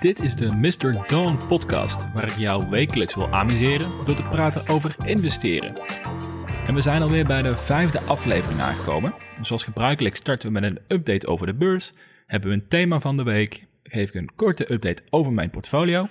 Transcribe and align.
Dit 0.00 0.20
is 0.20 0.36
de 0.36 0.56
Mr. 0.56 1.06
Dawn 1.06 1.38
podcast, 1.48 2.12
waar 2.12 2.24
ik 2.24 2.36
jou 2.36 2.70
wekelijks 2.70 3.14
wil 3.14 3.32
amuseren 3.32 3.90
door 4.06 4.14
te 4.14 4.22
praten 4.22 4.68
over 4.68 4.96
investeren. 5.04 5.74
En 6.66 6.74
we 6.74 6.80
zijn 6.80 7.02
alweer 7.02 7.26
bij 7.26 7.42
de 7.42 7.56
vijfde 7.56 8.00
aflevering 8.00 8.60
aangekomen. 8.60 9.14
Zoals 9.42 9.62
gebruikelijk 9.62 10.16
starten 10.16 10.52
we 10.52 10.60
met 10.60 10.70
een 10.70 10.80
update 10.88 11.26
over 11.26 11.46
de 11.46 11.54
beurs, 11.54 11.92
hebben 12.26 12.50
we 12.50 12.54
een 12.54 12.68
thema 12.68 13.00
van 13.00 13.16
de 13.16 13.22
week, 13.22 13.66
geef 13.82 14.08
ik 14.08 14.14
een 14.14 14.34
korte 14.36 14.72
update 14.72 15.02
over 15.10 15.32
mijn 15.32 15.50
portfolio 15.50 16.08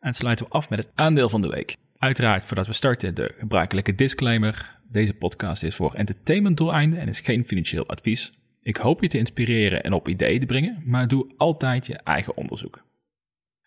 en 0.00 0.12
sluiten 0.12 0.46
we 0.46 0.52
af 0.52 0.70
met 0.70 0.78
het 0.78 0.90
aandeel 0.94 1.28
van 1.28 1.40
de 1.40 1.48
week. 1.48 1.76
Uiteraard, 1.98 2.44
voordat 2.44 2.66
we 2.66 2.72
starten, 2.72 3.14
de 3.14 3.34
gebruikelijke 3.38 3.94
disclaimer. 3.94 4.78
Deze 4.90 5.14
podcast 5.14 5.62
is 5.62 5.74
voor 5.74 5.94
entertainmentdoeleinden 5.94 6.98
en 6.98 7.08
is 7.08 7.20
geen 7.20 7.46
financieel 7.46 7.88
advies. 7.88 8.32
Ik 8.64 8.76
hoop 8.76 9.00
je 9.00 9.08
te 9.08 9.18
inspireren 9.18 9.82
en 9.82 9.92
op 9.92 10.08
ideeën 10.08 10.40
te 10.40 10.46
brengen, 10.46 10.82
maar 10.84 11.08
doe 11.08 11.34
altijd 11.36 11.86
je 11.86 11.96
eigen 11.96 12.36
onderzoek. 12.36 12.84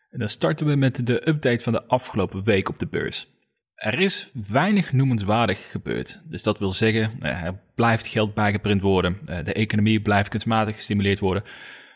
En 0.09 0.19
dan 0.19 0.29
starten 0.29 0.65
we 0.65 0.75
met 0.75 1.07
de 1.07 1.27
update 1.29 1.63
van 1.63 1.73
de 1.73 1.83
afgelopen 1.83 2.43
week 2.43 2.69
op 2.69 2.79
de 2.79 2.87
beurs. 2.87 3.27
Er 3.75 3.99
is 3.99 4.31
weinig 4.47 4.93
noemenswaardig 4.93 5.71
gebeurd. 5.71 6.21
Dus 6.25 6.43
dat 6.43 6.59
wil 6.59 6.71
zeggen, 6.71 7.11
eh, 7.21 7.43
er 7.43 7.59
blijft 7.75 8.07
geld 8.07 8.33
bijgeprint 8.33 8.81
worden, 8.81 9.17
eh, 9.25 9.45
de 9.45 9.53
economie 9.53 10.01
blijft 10.01 10.29
kunstmatig 10.29 10.75
gestimuleerd 10.75 11.19
worden, 11.19 11.43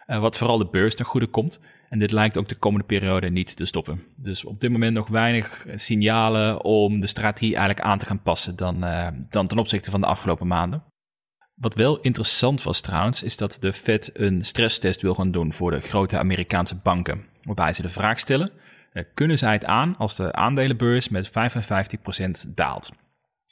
eh, 0.06 0.20
wat 0.20 0.38
vooral 0.38 0.58
de 0.58 0.70
beurs 0.72 0.96
ten 0.96 1.06
goede 1.06 1.28
komt. 1.28 1.60
En 1.90 2.00
dit 2.00 2.12
lijkt 2.12 2.38
ook 2.38 2.48
de 2.48 2.56
komende 2.56 2.86
periode 2.86 3.30
niet 3.30 3.56
te 3.56 3.66
stoppen. 3.66 4.04
Dus 4.16 4.46
op 4.46 4.60
dit 4.60 4.72
moment 4.72 4.94
nog 4.94 5.08
weinig 5.08 5.66
signalen 5.76 6.64
om 6.64 7.00
de 7.00 7.08
strategie 7.08 7.56
eigenlijk 7.56 7.86
aan 7.88 7.98
te 7.98 8.06
gaan 8.06 8.22
passen 8.22 8.56
dan, 8.56 8.86
dan 9.30 9.48
ten 9.48 9.58
opzichte 9.58 9.92
van 9.92 10.02
de 10.02 10.08
afgelopen 10.08 10.48
maanden. 10.48 10.84
Wat 11.62 11.76
wel 11.76 12.00
interessant 12.00 12.64
was 12.64 12.82
trouwens, 12.82 13.24
is 13.24 13.38
dat 13.38 13.58
de 13.60 13.74
Fed 13.74 14.12
een 14.14 14.46
stresstest 14.46 15.02
wil 15.02 15.16
gaan 15.16 15.32
doen 15.32 15.54
voor 15.54 15.72
de 15.72 15.82
grote 15.82 16.18
Amerikaanse 16.18 16.76
banken. 16.76 17.26
Waarbij 17.44 17.74
ze 17.74 17.82
de 17.82 17.90
vraag 17.90 18.20
stellen, 18.20 18.52
eh, 18.92 19.04
kunnen 19.14 19.38
zij 19.38 19.52
het 19.52 19.66
aan 19.66 19.98
als 19.98 20.16
de 20.16 20.34
aandelenbeurs 20.34 21.10
met 21.10 21.30
55% 21.30 22.46
daalt? 22.56 22.92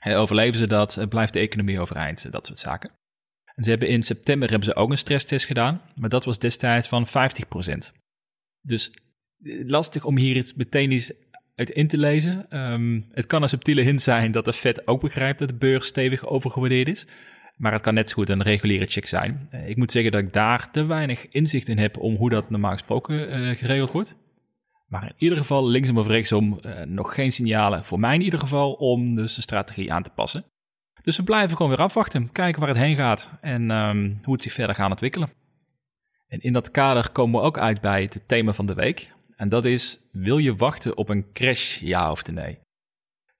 Overleven 0.04 0.58
ze 0.58 0.68
dat? 0.68 1.06
Blijft 1.10 1.34
de 1.34 1.40
economie 1.40 1.80
overeind? 1.80 2.32
Dat 2.32 2.48
soort 2.48 2.60
zaken. 2.60 2.92
En 3.56 3.64
ze 3.64 3.70
hebben 3.70 3.88
in 3.88 4.04
september 4.04 4.50
hebben 4.50 4.68
ze 4.68 4.76
ook 4.76 4.92
een 4.92 4.98
stresstest 4.98 5.46
gedaan, 5.46 5.82
maar 5.96 6.10
dat 6.10 6.26
was 6.26 6.40
destijds 6.40 6.88
van 6.88 7.08
50%. 7.08 7.94
Dus 8.62 8.92
eh, 9.44 9.68
lastig 9.68 10.06
om 10.06 10.18
hier 10.18 10.36
iets 10.36 10.54
meteen 10.54 10.92
iets 10.92 11.14
uit 11.56 11.70
in 11.70 11.88
te 11.88 11.98
lezen. 11.98 12.58
Um, 12.72 13.08
het 13.12 13.26
kan 13.26 13.42
een 13.42 13.50
subtiele 13.50 13.82
hint 13.82 14.02
zijn 14.02 14.32
dat 14.32 14.46
de 14.46 14.54
Fed 14.54 14.88
ook 14.88 15.02
begrijpt 15.02 15.40
dat 15.40 15.48
de 15.48 15.56
beurs 15.56 15.88
stevig 15.88 16.26
overgewaardeerd 16.28 16.88
is. 16.88 17.06
Maar 17.60 17.72
het 17.72 17.82
kan 17.82 17.94
net 17.94 18.10
zo 18.10 18.16
goed 18.16 18.30
een 18.30 18.44
reguliere 18.44 18.86
check 18.86 19.06
zijn. 19.06 19.48
Eh, 19.50 19.70
ik 19.70 19.78
moet 19.78 19.92
zeggen 19.92 20.12
dat 20.12 20.22
ik 20.22 20.34
daar 20.34 20.72
te 20.72 20.86
weinig 20.86 21.28
inzicht 21.28 21.68
in 21.68 21.78
heb 21.78 21.98
om 21.98 22.16
hoe 22.16 22.30
dat 22.30 22.50
normaal 22.50 22.72
gesproken 22.72 23.40
uh, 23.40 23.56
geregeld 23.56 23.92
wordt. 23.92 24.16
Maar 24.88 25.04
in 25.04 25.14
ieder 25.18 25.38
geval, 25.38 25.68
linksom 25.68 25.98
of 25.98 26.08
rechtsom, 26.08 26.60
uh, 26.66 26.82
nog 26.82 27.14
geen 27.14 27.32
signalen 27.32 27.86
voor 27.86 28.00
mij 28.00 28.16
in 28.16 28.22
ieder 28.22 28.40
geval 28.40 28.74
om 28.74 29.16
dus 29.16 29.36
de 29.36 29.42
strategie 29.42 29.94
aan 29.94 30.04
te 30.04 30.10
passen. 30.10 30.46
Dus 31.02 31.18
we 31.18 31.24
blijven 31.24 31.58
gewoon 31.58 31.72
weer 31.72 31.82
afwachten, 31.82 32.32
kijken 32.32 32.60
waar 32.60 32.70
het 32.70 32.78
heen 32.78 32.96
gaat 32.96 33.32
en 33.42 33.72
um, 33.72 34.20
hoe 34.24 34.34
het 34.34 34.44
zich 34.44 34.54
verder 34.54 34.76
gaat 34.76 34.90
ontwikkelen. 34.90 35.30
En 36.28 36.40
in 36.40 36.54
dat 36.54 36.72
kader 36.72 37.10
komen 37.10 37.40
we 37.40 37.46
ook 37.46 37.58
uit 37.58 37.82
bij 37.82 38.02
het 38.02 38.28
thema 38.28 38.52
van 38.52 38.66
de 38.66 38.74
week. 38.74 39.14
En 39.36 39.50
dat 39.50 39.66
is, 39.66 40.00
wil 40.12 40.38
je 40.38 40.56
wachten 40.56 40.98
op 40.98 41.10
een 41.10 41.32
crash, 41.32 41.80
ja 41.80 42.12
of 42.12 42.32
nee? 42.32 42.60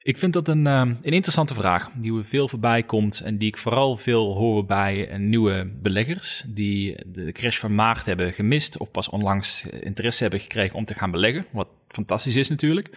Ik 0.10 0.18
vind 0.18 0.34
dat 0.34 0.48
een, 0.48 0.66
uh, 0.66 0.80
een 0.80 1.12
interessante 1.12 1.54
vraag 1.54 1.90
die 1.96 2.14
we 2.14 2.24
veel 2.24 2.48
voorbij 2.48 2.84
komt 2.84 3.20
en 3.20 3.38
die 3.38 3.48
ik 3.48 3.58
vooral 3.58 3.98
veel 3.98 4.36
hoor 4.36 4.66
bij 4.66 5.18
nieuwe 5.18 5.72
beleggers 5.82 6.44
die 6.48 6.96
de 7.06 7.32
crash 7.32 7.60
van 7.60 7.76
maart 7.76 8.06
hebben 8.06 8.34
gemist 8.34 8.78
of 8.78 8.92
pas 8.92 9.10
onlangs 9.10 9.66
interesse 9.66 10.22
hebben 10.22 10.40
gekregen 10.40 10.76
om 10.76 10.86
te 10.86 10.94
gaan 10.94 11.12
beleggen, 11.12 11.46
wat 11.52 11.68
fantastisch 11.88 12.36
is 12.36 12.50
natuurlijk. 12.50 12.90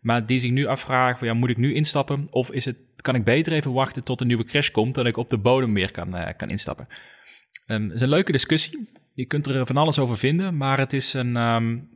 Maar 0.00 0.26
die 0.26 0.38
zich 0.38 0.50
nu 0.50 0.66
afvragen 0.66 1.26
ja, 1.26 1.34
moet 1.34 1.50
ik 1.50 1.56
nu 1.56 1.74
instappen 1.74 2.26
of 2.30 2.50
is 2.50 2.64
het, 2.64 2.76
kan 2.96 3.14
ik 3.14 3.24
beter 3.24 3.52
even 3.52 3.72
wachten 3.72 4.04
tot 4.04 4.20
een 4.20 4.26
nieuwe 4.26 4.44
crash 4.44 4.70
komt 4.70 4.94
dan 4.94 5.06
ik 5.06 5.16
op 5.16 5.28
de 5.28 5.38
bodem 5.38 5.74
weer 5.74 5.90
kan, 5.90 6.16
uh, 6.16 6.28
kan 6.36 6.50
instappen. 6.50 6.86
Um, 7.66 7.84
het 7.84 7.94
is 7.94 8.00
een 8.00 8.08
leuke 8.08 8.32
discussie. 8.32 8.88
Je 9.14 9.24
kunt 9.24 9.46
er 9.46 9.66
van 9.66 9.76
alles 9.76 9.98
over 9.98 10.18
vinden, 10.18 10.56
maar 10.56 10.78
het 10.78 10.92
is 10.92 11.14
een, 11.14 11.36
um, 11.36 11.88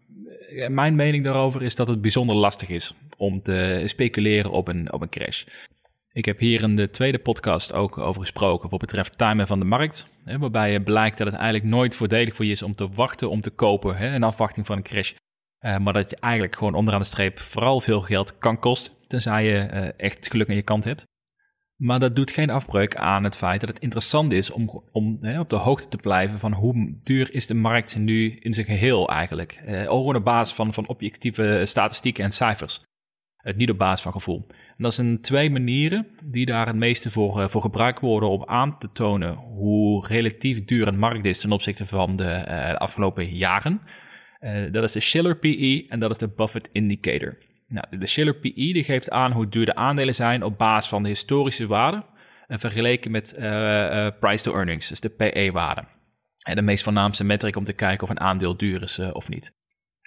mijn 0.69 0.95
mening 0.95 1.25
daarover 1.25 1.63
is 1.63 1.75
dat 1.75 1.89
het 1.89 2.01
bijzonder 2.03 2.37
lastig 2.37 2.69
is 2.69 2.95
om 3.17 3.43
te 3.43 3.83
speculeren 3.87 4.51
op 4.51 4.69
een, 4.69 4.93
op 4.93 5.03
een 5.03 5.09
crash. 5.09 5.45
Ik 6.13 6.25
heb 6.25 6.39
hier 6.39 6.63
in 6.63 6.77
de 6.77 6.91
tweede 6.91 7.19
podcast 7.19 7.73
ook 7.73 7.99
over 7.99 8.21
gesproken 8.21 8.71
wat 8.71 8.81
betreft 8.81 9.19
timen 9.19 9.47
van 9.47 9.59
de 9.59 9.65
markt. 9.65 10.09
Hè, 10.25 10.39
waarbij 10.39 10.81
blijkt 10.81 11.19
dat 11.19 11.27
het 11.27 11.37
eigenlijk 11.37 11.65
nooit 11.65 11.95
voordelig 11.95 12.35
voor 12.35 12.45
je 12.45 12.51
is 12.51 12.63
om 12.63 12.75
te 12.75 12.89
wachten 12.89 13.31
om 13.31 13.41
te 13.41 13.51
kopen 13.51 13.97
hè, 13.97 14.15
in 14.15 14.23
afwachting 14.23 14.67
van 14.67 14.77
een 14.77 14.83
crash. 14.83 15.13
Uh, 15.61 15.79
maar 15.79 15.93
dat 15.93 16.11
je 16.11 16.17
eigenlijk 16.17 16.57
gewoon 16.57 16.75
onderaan 16.75 17.01
de 17.01 17.07
streep 17.07 17.39
vooral 17.39 17.81
veel 17.81 18.01
geld 18.01 18.39
kan 18.39 18.59
kosten. 18.59 18.93
Tenzij 19.07 19.45
je 19.45 19.71
uh, 19.73 19.89
echt 19.97 20.31
geluk 20.31 20.49
aan 20.49 20.55
je 20.55 20.63
kant 20.63 20.85
hebt. 20.85 21.05
Maar 21.81 21.99
dat 21.99 22.17
doet 22.17 22.31
geen 22.31 22.51
afbreuk 22.51 22.97
aan 22.97 23.25
het 23.25 23.37
feit 23.37 23.61
dat 23.61 23.69
het 23.69 23.79
interessant 23.79 24.33
is 24.33 24.51
om, 24.51 24.85
om 24.93 25.19
hè, 25.21 25.41
op 25.41 25.51
de 25.51 25.57
hoogte 25.57 25.89
te 25.89 25.97
blijven 25.97 26.39
van 26.39 26.53
hoe 26.53 26.95
duur 27.03 27.35
is 27.35 27.47
de 27.47 27.55
markt 27.55 27.99
nu 27.99 28.37
in 28.41 28.53
zijn 28.53 28.67
geheel 28.67 29.09
eigenlijk. 29.09 29.61
Uh, 29.67 29.83
gewoon 29.83 30.17
op 30.17 30.25
basis 30.25 30.55
van, 30.55 30.73
van 30.73 30.89
objectieve 30.89 31.63
statistieken 31.65 32.25
en 32.25 32.33
cijfers. 32.33 32.83
Het 33.37 33.57
niet 33.57 33.71
op 33.71 33.79
basis 33.79 34.01
van 34.01 34.13
gevoel. 34.13 34.47
En 34.49 34.83
dat 34.83 34.95
zijn 34.95 35.21
twee 35.21 35.51
manieren 35.51 36.07
die 36.25 36.47
daar 36.47 36.67
het 36.67 36.77
meeste 36.77 37.11
voor, 37.11 37.41
uh, 37.41 37.49
voor 37.49 37.61
gebruikt 37.61 38.01
worden 38.01 38.29
om 38.29 38.45
aan 38.45 38.79
te 38.79 38.93
tonen 38.93 39.35
hoe 39.35 40.07
relatief 40.07 40.65
duur 40.65 40.89
een 40.89 40.99
markt 40.99 41.25
is 41.25 41.39
ten 41.39 41.53
opzichte 41.53 41.87
van 41.87 42.17
de, 42.17 42.43
de 42.45 42.79
afgelopen 42.79 43.25
jaren. 43.27 43.81
dat 44.73 44.83
is 44.83 44.93
de 44.93 45.01
Schiller 45.01 45.37
PE 45.37 45.85
en 45.89 46.01
dat 46.01 46.11
is 46.11 46.19
de 46.19 46.29
Buffett 46.29 46.69
Indicator. 46.73 47.37
Nou, 47.71 47.99
de 47.99 48.07
Schiller 48.07 48.35
PE 48.35 48.51
die 48.53 48.85
geeft 48.85 49.11
aan 49.11 49.33
hoe 49.33 49.49
duur 49.49 49.65
de 49.65 49.75
aandelen 49.75 50.15
zijn 50.15 50.43
op 50.43 50.59
basis 50.59 50.89
van 50.89 51.03
de 51.03 51.09
historische 51.09 51.67
waarde 51.67 52.05
en 52.47 52.61
vergeleken 52.61 53.11
met 53.11 53.35
uh, 53.39 53.45
uh, 53.45 54.09
price 54.21 54.45
to 54.45 54.55
earnings, 54.55 54.89
dus 54.89 55.01
de 55.01 55.09
PE-waarde. 55.09 55.85
En 56.47 56.57
de 56.57 56.63
meest 56.63 56.83
voornaamste 56.83 57.25
metric 57.25 57.57
om 57.57 57.65
te 57.65 57.73
kijken 57.73 58.03
of 58.03 58.11
een 58.11 58.21
aandeel 58.21 58.57
duur 58.57 58.83
is 58.83 58.99
of 58.99 59.29
niet. 59.29 59.53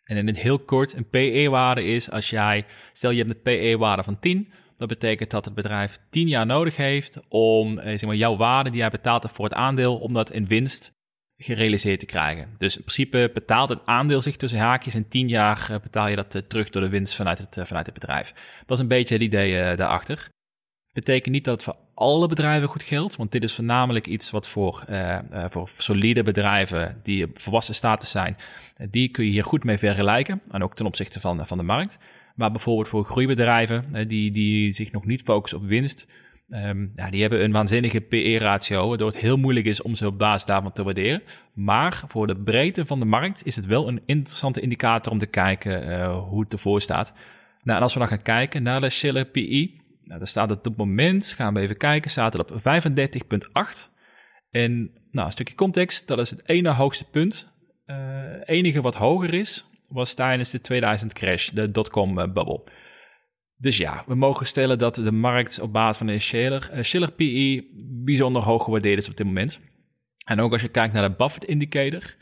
En 0.03 0.17
in 0.17 0.27
het 0.27 0.37
heel 0.37 0.59
kort, 0.59 0.93
een 0.93 1.09
PE-waarde 1.09 1.83
is 1.83 2.11
als 2.11 2.29
jij, 2.29 2.65
stel 2.93 3.11
je 3.11 3.23
hebt 3.23 3.31
een 3.31 3.41
PE-waarde 3.41 4.03
van 4.03 4.19
10, 4.19 4.51
dat 4.75 4.87
betekent 4.87 5.31
dat 5.31 5.45
het 5.45 5.53
bedrijf 5.53 5.99
10 6.09 6.27
jaar 6.27 6.45
nodig 6.45 6.75
heeft 6.75 7.19
om 7.27 7.79
zeg 7.83 8.01
maar, 8.01 8.15
jouw 8.15 8.35
waarde 8.35 8.69
die 8.69 8.79
jij 8.79 8.89
betaalt 8.89 9.31
voor 9.31 9.45
het 9.45 9.53
aandeel, 9.53 9.97
om 9.97 10.13
dat 10.13 10.31
in 10.31 10.45
winst 10.45 10.93
gerealiseerd 11.43 11.99
te 11.99 12.05
krijgen. 12.05 12.49
Dus 12.57 12.75
in 12.75 12.81
principe 12.81 13.31
betaalt 13.33 13.69
het 13.69 13.79
aandeel 13.85 14.21
zich 14.21 14.35
tussen 14.35 14.59
haakjes 14.59 14.93
en 14.93 15.07
10 15.07 15.27
jaar 15.27 15.67
uh, 15.71 15.79
betaal 15.79 16.07
je 16.07 16.15
dat 16.15 16.35
uh, 16.35 16.41
terug 16.41 16.69
door 16.69 16.81
de 16.81 16.89
winst 16.89 17.15
vanuit 17.15 17.37
het, 17.37 17.57
uh, 17.57 17.65
vanuit 17.65 17.85
het 17.85 17.95
bedrijf. 17.99 18.33
Dat 18.65 18.77
is 18.77 18.83
een 18.83 18.89
beetje 18.89 19.13
het 19.13 19.23
idee 19.23 19.75
daarachter. 19.75 20.29
Betekent 20.91 21.33
niet 21.33 21.45
dat 21.45 21.53
het 21.53 21.63
voor 21.63 21.75
alle 21.93 22.27
bedrijven 22.27 22.69
goed 22.69 22.83
geldt, 22.83 23.15
want 23.15 23.31
dit 23.31 23.43
is 23.43 23.53
voornamelijk 23.53 24.07
iets 24.07 24.31
wat 24.31 24.47
voor, 24.47 24.83
voor 25.49 25.69
solide 25.69 26.23
bedrijven 26.23 26.99
die 27.03 27.27
volwassen 27.33 27.75
status 27.75 28.09
zijn, 28.09 28.37
die 28.89 29.09
kun 29.09 29.25
je 29.25 29.31
hier 29.31 29.43
goed 29.43 29.63
mee 29.63 29.77
vergelijken. 29.77 30.41
En 30.51 30.63
ook 30.63 30.75
ten 30.75 30.85
opzichte 30.85 31.19
van, 31.19 31.47
van 31.47 31.57
de 31.57 31.63
markt. 31.63 31.97
Maar 32.35 32.51
bijvoorbeeld 32.51 32.87
voor 32.87 33.05
groeibedrijven 33.05 34.07
die, 34.07 34.31
die 34.31 34.71
zich 34.71 34.91
nog 34.91 35.05
niet 35.05 35.21
focussen 35.21 35.59
op 35.59 35.65
winst, 35.65 36.07
Um, 36.47 36.91
ja, 36.95 37.09
die 37.09 37.21
hebben 37.21 37.43
een 37.43 37.51
waanzinnige 37.51 38.01
PE-ratio, 38.01 38.87
waardoor 38.87 39.07
het 39.07 39.17
heel 39.17 39.37
moeilijk 39.37 39.65
is 39.65 39.81
om 39.81 39.95
ze 39.95 40.07
op 40.07 40.17
basis 40.17 40.45
daarvan 40.45 40.71
te 40.71 40.83
waarderen. 40.83 41.23
Maar 41.53 42.03
voor 42.07 42.27
de 42.27 42.35
breedte 42.35 42.85
van 42.85 42.99
de 42.99 43.05
markt 43.05 43.45
is 43.45 43.55
het 43.55 43.65
wel 43.65 43.87
een 43.87 44.01
interessante 44.05 44.61
indicator 44.61 45.11
om 45.11 45.17
te 45.17 45.25
kijken 45.25 45.89
uh, 45.89 46.17
hoe 46.17 46.43
het 46.43 46.53
ervoor 46.53 46.81
staat. 46.81 47.13
Nou, 47.63 47.77
en 47.77 47.83
als 47.83 47.93
we 47.93 47.99
dan 47.99 48.07
gaan 48.07 48.21
kijken 48.21 48.63
naar 48.63 48.81
de 48.81 48.89
Schiller 48.89 49.25
PE, 49.25 49.71
nou, 50.03 50.17
dan 50.17 50.27
staat 50.27 50.49
het 50.49 50.57
op 50.57 50.63
het 50.63 50.77
moment, 50.77 51.25
gaan 51.25 51.53
we 51.53 51.59
even 51.59 51.77
kijken, 51.77 52.11
staat 52.11 52.33
het 52.33 52.51
op 52.51 52.59
35,8. 52.59 53.89
En 54.51 54.91
nou, 55.11 55.25
een 55.25 55.31
stukje 55.31 55.55
context, 55.55 56.07
dat 56.07 56.19
is 56.19 56.29
het 56.29 56.49
ene 56.49 56.69
hoogste 56.69 57.09
punt. 57.09 57.51
Uh, 57.85 57.95
enige 58.45 58.81
wat 58.81 58.95
hoger 58.95 59.33
is, 59.33 59.65
was 59.87 60.13
tijdens 60.13 60.49
de 60.49 60.61
2000 60.61 61.13
crash, 61.13 61.49
de 61.49 61.71
dotcom-bubble. 61.71 62.63
Dus 63.57 63.77
ja, 63.77 64.03
we 64.07 64.15
mogen 64.15 64.47
stellen 64.47 64.77
dat 64.77 64.95
de 64.95 65.11
markt 65.11 65.59
op 65.59 65.73
basis 65.73 65.97
van 65.97 66.07
een 66.07 66.21
Schiller, 66.21 66.69
uh, 66.73 66.83
Schiller 66.83 67.11
PE 67.11 67.67
bijzonder 68.03 68.41
hoog 68.41 68.63
gewaardeerd 68.63 68.99
is 68.99 69.09
op 69.09 69.17
dit 69.17 69.25
moment. 69.25 69.59
En 70.25 70.39
ook 70.39 70.51
als 70.51 70.61
je 70.61 70.67
kijkt 70.67 70.93
naar 70.93 71.09
de 71.09 71.15
Buffett 71.15 71.45
Indicator. 71.45 72.15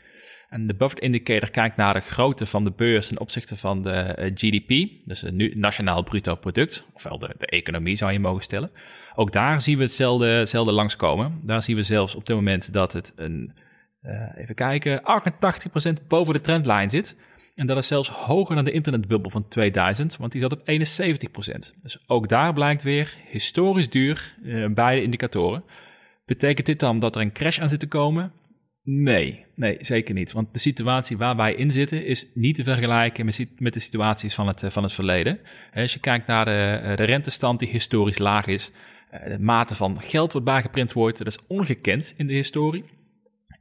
En 0.48 0.66
de 0.66 0.74
Buffett 0.74 1.02
Indicator 1.02 1.50
kijkt 1.50 1.76
naar 1.76 1.94
de 1.94 2.00
grootte 2.00 2.46
van 2.46 2.64
de 2.64 2.70
beurs 2.70 3.08
ten 3.08 3.20
opzichte 3.20 3.56
van 3.56 3.82
de 3.82 3.90
eh, 3.90 4.30
GDP, 4.34 4.88
dus 5.04 5.20
het 5.20 5.54
nationaal 5.54 6.02
bruto 6.02 6.34
product, 6.34 6.84
ofwel 6.92 7.18
de, 7.18 7.34
de, 7.38 7.46
economie 7.46 7.96
zou 7.96 8.12
je 8.12 8.20
mogen 8.20 8.42
stellen. 8.42 8.70
Ook 9.14 9.32
daar 9.32 9.60
zien 9.60 9.76
we 9.76 9.82
hetzelfde, 9.82 10.26
hetzelfde 10.26 10.72
langskomen. 10.72 11.40
Daar 11.42 11.62
zien 11.62 11.76
we 11.76 11.82
zelfs 11.82 12.14
op 12.14 12.26
dit 12.26 12.36
moment 12.36 12.72
dat 12.72 12.92
het 12.92 13.12
een, 13.16 13.52
even 14.36 14.54
kijken, 14.54 15.00
88% 15.00 16.06
boven 16.08 16.34
de 16.34 16.40
trendlijn 16.40 16.90
zit. 16.90 17.16
En 17.54 17.66
dat 17.66 17.76
is 17.76 17.86
zelfs 17.86 18.08
hoger 18.08 18.54
dan 18.54 18.64
de 18.64 18.72
internetbubbel 18.72 19.30
van 19.30 19.48
2000, 19.48 20.16
want 20.16 20.32
die 20.32 20.40
zat 20.40 20.52
op 20.52 20.60
71%. 20.60 21.82
Dus 21.82 21.98
ook 22.06 22.28
daar 22.28 22.52
blijkt 22.52 22.82
weer 22.82 23.16
historisch 23.30 23.90
duur, 23.90 24.36
uh, 24.42 24.66
beide 24.68 25.02
indicatoren. 25.02 25.64
Betekent 26.24 26.66
dit 26.66 26.80
dan 26.80 26.98
dat 26.98 27.16
er 27.16 27.22
een 27.22 27.32
crash 27.32 27.58
aan 27.58 27.68
zit 27.68 27.80
te 27.80 27.88
komen? 27.88 28.32
Nee, 28.84 29.44
nee, 29.54 29.76
zeker 29.80 30.14
niet. 30.14 30.32
Want 30.32 30.52
de 30.52 30.58
situatie 30.58 31.16
waar 31.16 31.36
wij 31.36 31.54
in 31.54 31.70
zitten 31.70 32.06
is 32.06 32.26
niet 32.34 32.54
te 32.54 32.64
vergelijken 32.64 33.30
met 33.58 33.74
de 33.74 33.80
situaties 33.80 34.34
van 34.34 34.46
het, 34.46 34.64
van 34.66 34.82
het 34.82 34.92
verleden. 34.92 35.38
Als 35.74 35.92
je 35.92 36.00
kijkt 36.00 36.26
naar 36.26 36.44
de, 36.44 36.92
de 36.96 37.04
rentestand 37.04 37.58
die 37.58 37.68
historisch 37.68 38.18
laag 38.18 38.46
is, 38.46 38.70
de 39.10 39.38
mate 39.40 39.74
van 39.74 40.00
geld 40.00 40.32
wat 40.32 40.44
bijgeprint 40.44 40.92
wordt, 40.92 41.18
dat 41.18 41.26
is 41.26 41.38
ongekend 41.46 42.14
in 42.16 42.26
de 42.26 42.32
historie. 42.32 42.84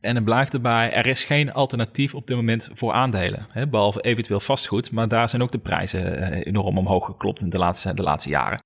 En 0.02 0.16
het 0.16 0.24
blijft 0.24 0.54
erbij, 0.54 0.94
er 0.94 1.08
is 1.08 1.24
geen 1.24 1.54
alternatief 1.54 2.16
op 2.16 2.28
dit 2.28 2.36
moment 2.36 2.70
voor 2.74 2.92
aandelen. 2.92 3.48
Hè, 3.50 3.68
behalve 3.68 4.02
eventueel 4.02 4.40
vastgoed, 4.40 4.92
maar 4.92 5.08
daar 5.08 5.30
zijn 5.30 5.42
ook 5.42 5.52
de 5.52 5.58
prijzen 5.58 6.18
eh, 6.18 6.46
enorm 6.46 6.78
omhoog 6.78 7.06
geklopt 7.06 7.42
in 7.42 7.50
de 7.50 7.58
laatste, 7.58 7.94
de 7.94 8.04
laatste 8.04 8.30
jaren. 8.30 8.64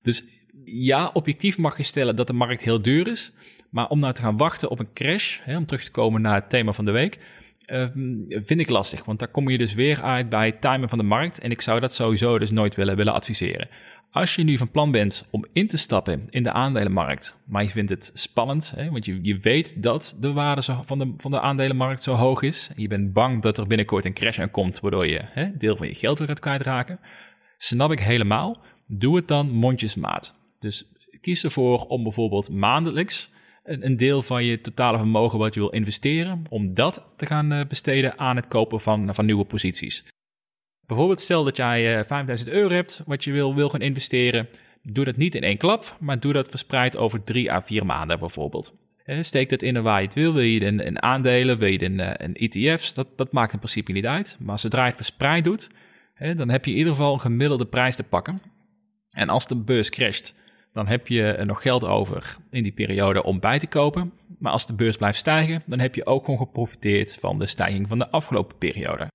Dus 0.00 0.24
ja, 0.64 1.10
objectief 1.12 1.58
mag 1.58 1.76
je 1.76 1.82
stellen 1.82 2.16
dat 2.16 2.26
de 2.26 2.32
markt 2.32 2.62
heel 2.62 2.82
duur 2.82 3.08
is. 3.08 3.32
Maar 3.70 3.88
om 3.88 3.98
nou 3.98 4.12
te 4.12 4.22
gaan 4.22 4.36
wachten 4.36 4.70
op 4.70 4.78
een 4.78 4.92
crash, 4.92 5.38
hè, 5.42 5.56
om 5.56 5.66
terug 5.66 5.84
te 5.84 5.90
komen 5.90 6.20
naar 6.20 6.34
het 6.34 6.50
thema 6.50 6.72
van 6.72 6.84
de 6.84 6.90
week, 6.90 7.18
uh, 7.66 7.86
vind 8.44 8.60
ik 8.60 8.68
lastig. 8.68 9.04
Want 9.04 9.18
daar 9.18 9.28
kom 9.28 9.48
je 9.48 9.58
dus 9.58 9.74
weer 9.74 10.02
uit 10.02 10.28
bij 10.28 10.46
het 10.46 10.60
timen 10.60 10.88
van 10.88 10.98
de 10.98 11.04
markt. 11.04 11.38
En 11.38 11.50
ik 11.50 11.60
zou 11.60 11.80
dat 11.80 11.92
sowieso 11.92 12.38
dus 12.38 12.50
nooit 12.50 12.74
willen, 12.74 12.96
willen 12.96 13.12
adviseren. 13.12 13.68
Als 14.10 14.34
je 14.34 14.42
nu 14.42 14.58
van 14.58 14.70
plan 14.70 14.90
bent 14.90 15.24
om 15.30 15.44
in 15.52 15.66
te 15.66 15.76
stappen 15.76 16.26
in 16.30 16.42
de 16.42 16.52
aandelenmarkt, 16.52 17.38
maar 17.46 17.62
je 17.62 17.70
vindt 17.70 17.90
het 17.90 18.10
spannend, 18.14 18.72
hè, 18.76 18.90
want 18.90 19.04
je, 19.04 19.18
je 19.22 19.38
weet 19.38 19.82
dat 19.82 20.16
de 20.20 20.32
waarde 20.32 20.62
van 20.62 20.98
de, 20.98 21.14
van 21.16 21.30
de 21.30 21.40
aandelenmarkt 21.40 22.02
zo 22.02 22.14
hoog 22.14 22.42
is, 22.42 22.70
je 22.76 22.88
bent 22.88 23.12
bang 23.12 23.42
dat 23.42 23.58
er 23.58 23.66
binnenkort 23.66 24.04
een 24.04 24.12
crash 24.12 24.38
aan 24.38 24.50
komt, 24.50 24.80
waardoor 24.80 25.06
je 25.06 25.20
hè, 25.22 25.56
deel 25.56 25.76
van 25.76 25.86
je 25.86 25.94
geld 25.94 26.18
weer 26.18 26.28
gaat 26.28 26.40
kwijtraken, 26.40 27.00
snap 27.56 27.92
ik 27.92 28.00
helemaal. 28.00 28.60
Doe 28.86 29.16
het 29.16 29.28
dan 29.28 29.50
mondjesmaat. 29.50 30.38
Dus 30.58 30.88
kies 31.20 31.44
ervoor 31.44 31.86
om 31.86 32.02
bijvoorbeeld 32.02 32.50
maandelijks 32.50 33.30
een, 33.62 33.96
deel 33.96 34.22
van 34.22 34.44
je 34.44 34.60
totale 34.60 34.98
vermogen 34.98 35.38
wat 35.38 35.54
je 35.54 35.60
wil 35.60 35.70
investeren, 35.70 36.44
om 36.48 36.74
dat 36.74 37.12
te 37.16 37.26
gaan 37.26 37.52
eh, 37.52 37.66
besteden 37.66 38.18
aan 38.18 38.36
het 38.36 38.48
kopen 38.48 38.80
van, 38.80 39.14
van 39.14 39.26
nieuwe 39.26 39.44
posities. 39.44 40.04
Bijvoorbeeld 40.86 41.20
stel 41.20 41.44
dat 41.44 41.56
jij 41.56 41.98
uh, 41.98 42.04
5000 42.06 42.50
euro 42.50 42.74
hebt 42.74 43.02
wat 43.06 43.24
je 43.24 43.32
wil, 43.32 43.54
wil 43.54 43.70
gaan 43.70 43.80
investeren. 43.80 44.48
Doe 44.82 45.04
dat 45.04 45.16
niet 45.16 45.34
in 45.34 45.42
één 45.42 45.56
klap, 45.56 45.96
maar 46.00 46.20
doe 46.20 46.32
dat 46.32 46.48
verspreid 46.48 46.96
over 46.96 47.24
drie 47.24 47.52
à 47.52 47.62
vier 47.62 47.86
maanden 47.86 48.18
bijvoorbeeld. 48.18 48.80
Steek 49.20 49.48
dat 49.48 49.62
in 49.62 49.82
waar 49.82 50.00
je 50.00 50.06
het 50.06 50.14
wil. 50.14 50.32
Wil 50.32 50.42
je 50.42 50.60
in, 50.60 50.80
in 50.80 51.02
aandelen, 51.02 51.58
wil 51.58 51.68
je 51.68 51.78
in, 51.78 52.00
in 52.00 52.34
ETF's? 52.34 52.94
Dat, 52.94 53.08
dat 53.16 53.32
maakt 53.32 53.52
in 53.52 53.58
principe 53.58 53.92
niet 53.92 54.06
uit. 54.06 54.36
Maar 54.40 54.58
zodra 54.58 54.80
je 54.80 54.86
het 54.86 54.96
verspreid 54.96 55.44
doet, 55.44 55.70
dan 56.36 56.48
heb 56.48 56.64
je 56.64 56.70
in 56.70 56.76
ieder 56.76 56.92
geval 56.92 57.12
een 57.12 57.20
gemiddelde 57.20 57.66
prijs 57.66 57.96
te 57.96 58.02
pakken. 58.02 58.42
En 59.10 59.28
als 59.28 59.46
de 59.46 59.56
beurs 59.56 59.90
crasht, 59.90 60.34
dan 60.72 60.86
heb 60.86 61.08
je 61.08 61.42
nog 61.44 61.62
geld 61.62 61.84
over 61.84 62.36
in 62.50 62.62
die 62.62 62.72
periode 62.72 63.22
om 63.22 63.40
bij 63.40 63.58
te 63.58 63.66
kopen. 63.66 64.12
Maar 64.38 64.52
als 64.52 64.66
de 64.66 64.74
beurs 64.74 64.96
blijft 64.96 65.18
stijgen, 65.18 65.62
dan 65.66 65.78
heb 65.78 65.94
je 65.94 66.06
ook 66.06 66.24
gewoon 66.24 66.40
geprofiteerd 66.40 67.14
van 67.20 67.38
de 67.38 67.46
stijging 67.46 67.88
van 67.88 67.98
de 67.98 68.10
afgelopen 68.10 68.58
periode. 68.58 69.10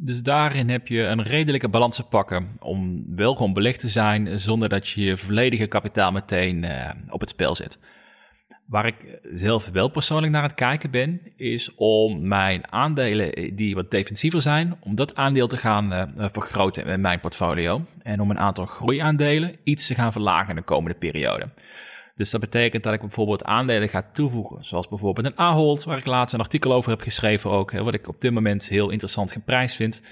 Dus 0.00 0.22
daarin 0.22 0.68
heb 0.68 0.88
je 0.88 1.02
een 1.02 1.22
redelijke 1.22 1.68
balans 1.68 1.96
te 1.96 2.02
pakken 2.02 2.56
om 2.60 3.04
wel 3.16 3.34
gewoon 3.34 3.52
belegd 3.52 3.80
te 3.80 3.88
zijn 3.88 4.40
zonder 4.40 4.68
dat 4.68 4.88
je 4.88 5.00
je 5.00 5.16
volledige 5.16 5.66
kapitaal 5.66 6.12
meteen 6.12 6.62
uh, 6.62 6.90
op 7.08 7.20
het 7.20 7.28
spel 7.28 7.54
zet. 7.54 7.78
Waar 8.68 8.86
ik 8.86 9.18
zelf 9.22 9.70
wel 9.70 9.88
persoonlijk 9.88 10.32
naar 10.32 10.42
het 10.42 10.54
kijken 10.54 10.90
ben, 10.90 11.20
is 11.36 11.74
om 11.74 12.28
mijn 12.28 12.72
aandelen 12.72 13.56
die 13.56 13.74
wat 13.74 13.90
defensiever 13.90 14.42
zijn, 14.42 14.76
om 14.80 14.94
dat 14.94 15.14
aandeel 15.14 15.46
te 15.46 15.56
gaan 15.56 15.92
uh, 15.92 16.02
vergroten 16.32 16.86
in 16.86 17.00
mijn 17.00 17.20
portfolio. 17.20 17.84
En 18.02 18.20
om 18.20 18.30
een 18.30 18.38
aantal 18.38 18.66
groeiaandelen 18.66 19.56
iets 19.62 19.86
te 19.86 19.94
gaan 19.94 20.12
verlagen 20.12 20.48
in 20.48 20.56
de 20.56 20.62
komende 20.62 20.98
periode. 20.98 21.48
Dus 22.14 22.30
dat 22.30 22.40
betekent 22.40 22.82
dat 22.82 22.94
ik 22.94 23.00
bijvoorbeeld 23.00 23.44
aandelen 23.44 23.88
ga 23.88 24.08
toevoegen, 24.12 24.64
zoals 24.64 24.88
bijvoorbeeld 24.88 25.26
een 25.26 25.38
Ahold, 25.38 25.84
waar 25.84 25.98
ik 25.98 26.06
laatst 26.06 26.34
een 26.34 26.40
artikel 26.40 26.72
over 26.72 26.90
heb 26.90 27.00
geschreven 27.00 27.50
ook, 27.50 27.70
wat 27.70 27.94
ik 27.94 28.08
op 28.08 28.20
dit 28.20 28.32
moment 28.32 28.68
heel 28.68 28.90
interessant 28.90 29.32
geprijsd 29.32 29.76
vind. 29.76 30.02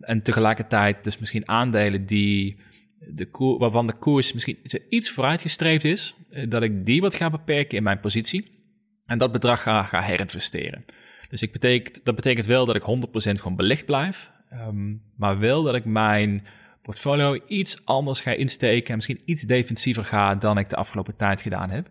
En 0.00 0.22
tegelijkertijd 0.22 1.04
dus 1.04 1.18
misschien 1.18 1.48
aandelen 1.48 2.06
die 2.06 2.56
de 2.98 3.56
waarvan 3.58 3.86
de 3.86 3.92
koers 3.92 4.32
misschien 4.32 4.58
iets 4.88 5.10
vooruitgestreefd 5.10 5.84
is, 5.84 6.14
eh, 6.30 6.50
dat 6.50 6.62
ik 6.62 6.86
die 6.86 7.00
wat 7.00 7.14
ga 7.14 7.30
beperken 7.30 7.76
in 7.76 7.82
mijn 7.82 8.00
positie 8.00 8.56
en 9.04 9.18
dat 9.18 9.32
bedrag 9.32 9.62
ga, 9.62 9.82
ga 9.82 10.00
herinvesteren. 10.00 10.84
Dus 11.28 11.42
ik 11.42 11.52
betekent, 11.52 12.04
dat 12.04 12.14
betekent 12.14 12.46
wel 12.46 12.66
dat 12.66 12.76
ik 12.76 12.82
100% 12.82 13.38
gewoon 13.38 13.56
belegd 13.56 13.86
blijf, 13.86 14.30
ehm, 14.50 14.94
maar 15.16 15.38
wel 15.38 15.62
dat 15.62 15.74
ik 15.74 15.84
mijn 15.84 16.46
portfolio 16.82 17.38
iets 17.46 17.84
anders 17.84 18.20
ga 18.20 18.30
insteken 18.30 18.88
en 18.88 18.94
misschien 18.94 19.22
iets 19.24 19.42
defensiever 19.42 20.04
ga 20.04 20.34
dan 20.34 20.58
ik 20.58 20.68
de 20.68 20.76
afgelopen 20.76 21.16
tijd 21.16 21.40
gedaan 21.40 21.70
heb. 21.70 21.88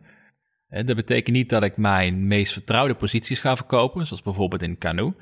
Dat 0.68 0.96
betekent 0.96 1.36
niet 1.36 1.50
dat 1.50 1.64
ik 1.64 1.78
mijn 1.78 2.28
meest 2.28 2.54
vertrouwde 2.54 2.96
posities 2.96 3.40
ga 3.40 3.56
verkopen, 3.56 4.06
zoals 4.06 4.22
bijvoorbeeld 4.22 4.62
in 4.62 4.78
Canoe. 4.78 5.14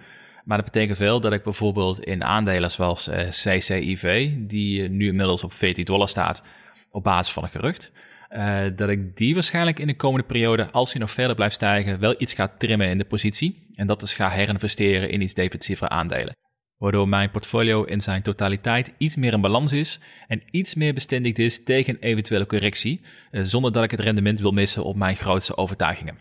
Maar 0.46 0.58
dat 0.58 0.66
betekent 0.72 0.98
wel 0.98 1.20
dat 1.20 1.34
ik 1.34 1.44
bijvoorbeeld 1.44 2.04
in 2.04 2.24
aandelen 2.24 2.72
zoals 2.72 3.08
eh, 3.08 3.28
CCIV, 3.28 4.32
die 4.38 4.90
nu 4.90 5.08
inmiddels 5.08 5.44
op 5.44 5.54
14 5.54 5.86
dollar 5.86 6.10
staat 6.10 6.44
op 6.90 7.04
basis 7.04 7.34
van 7.34 7.44
een 7.44 7.50
gerucht, 7.50 7.92
uh, 8.32 8.64
dat 8.76 8.90
ik 8.90 9.18
die 9.18 9.34
waarschijnlijk 9.34 9.80
in 9.80 9.88
de 9.88 9.96
komende 9.96 10.26
periode, 10.26 10.72
als 10.72 10.92
hij 10.92 11.02
nog 11.02 11.12
verder 11.12 11.36
blijft 11.36 11.56
stijgen, 11.56 12.00
wel 12.00 12.16
iets 12.18 12.34
ga 12.34 12.48
trimmen 12.58 12.90
in 12.90 12.98
de 12.98 13.06
positie. 13.06 13.68
En 13.74 13.88
dat 13.88 14.00
dus 14.00 14.14
ga 14.14 14.30
herinvesteren 14.30 15.10
in 15.10 15.22
iets 15.22 15.34
defensievere 15.34 15.90
aandelen 15.90 16.36
waardoor 16.78 17.10
mijn 17.10 17.32
portfolio 17.32 17.84
in 17.84 18.02
zijn 18.02 18.22
totaliteit 18.22 18.94
iets 18.98 19.16
meer 19.16 19.34
in 19.34 19.42
balans 19.42 19.72
is 19.72 20.00
en 20.28 20.42
iets 20.52 20.76
meer 20.76 20.94
bestendigd 20.94 21.40
is 21.40 21.64
tegen 21.64 21.98
eventuele 22.00 22.46
correctie, 22.46 23.02
eh, 23.32 23.42
zonder 23.44 23.72
dat 23.72 23.84
ik 23.84 23.92
het 23.92 24.00
rendement 24.00 24.40
wil 24.40 24.52
missen 24.52 24.84
op 24.84 24.96
mijn 24.96 25.16
grootste 25.16 25.58
overtuigingen. 25.58 26.18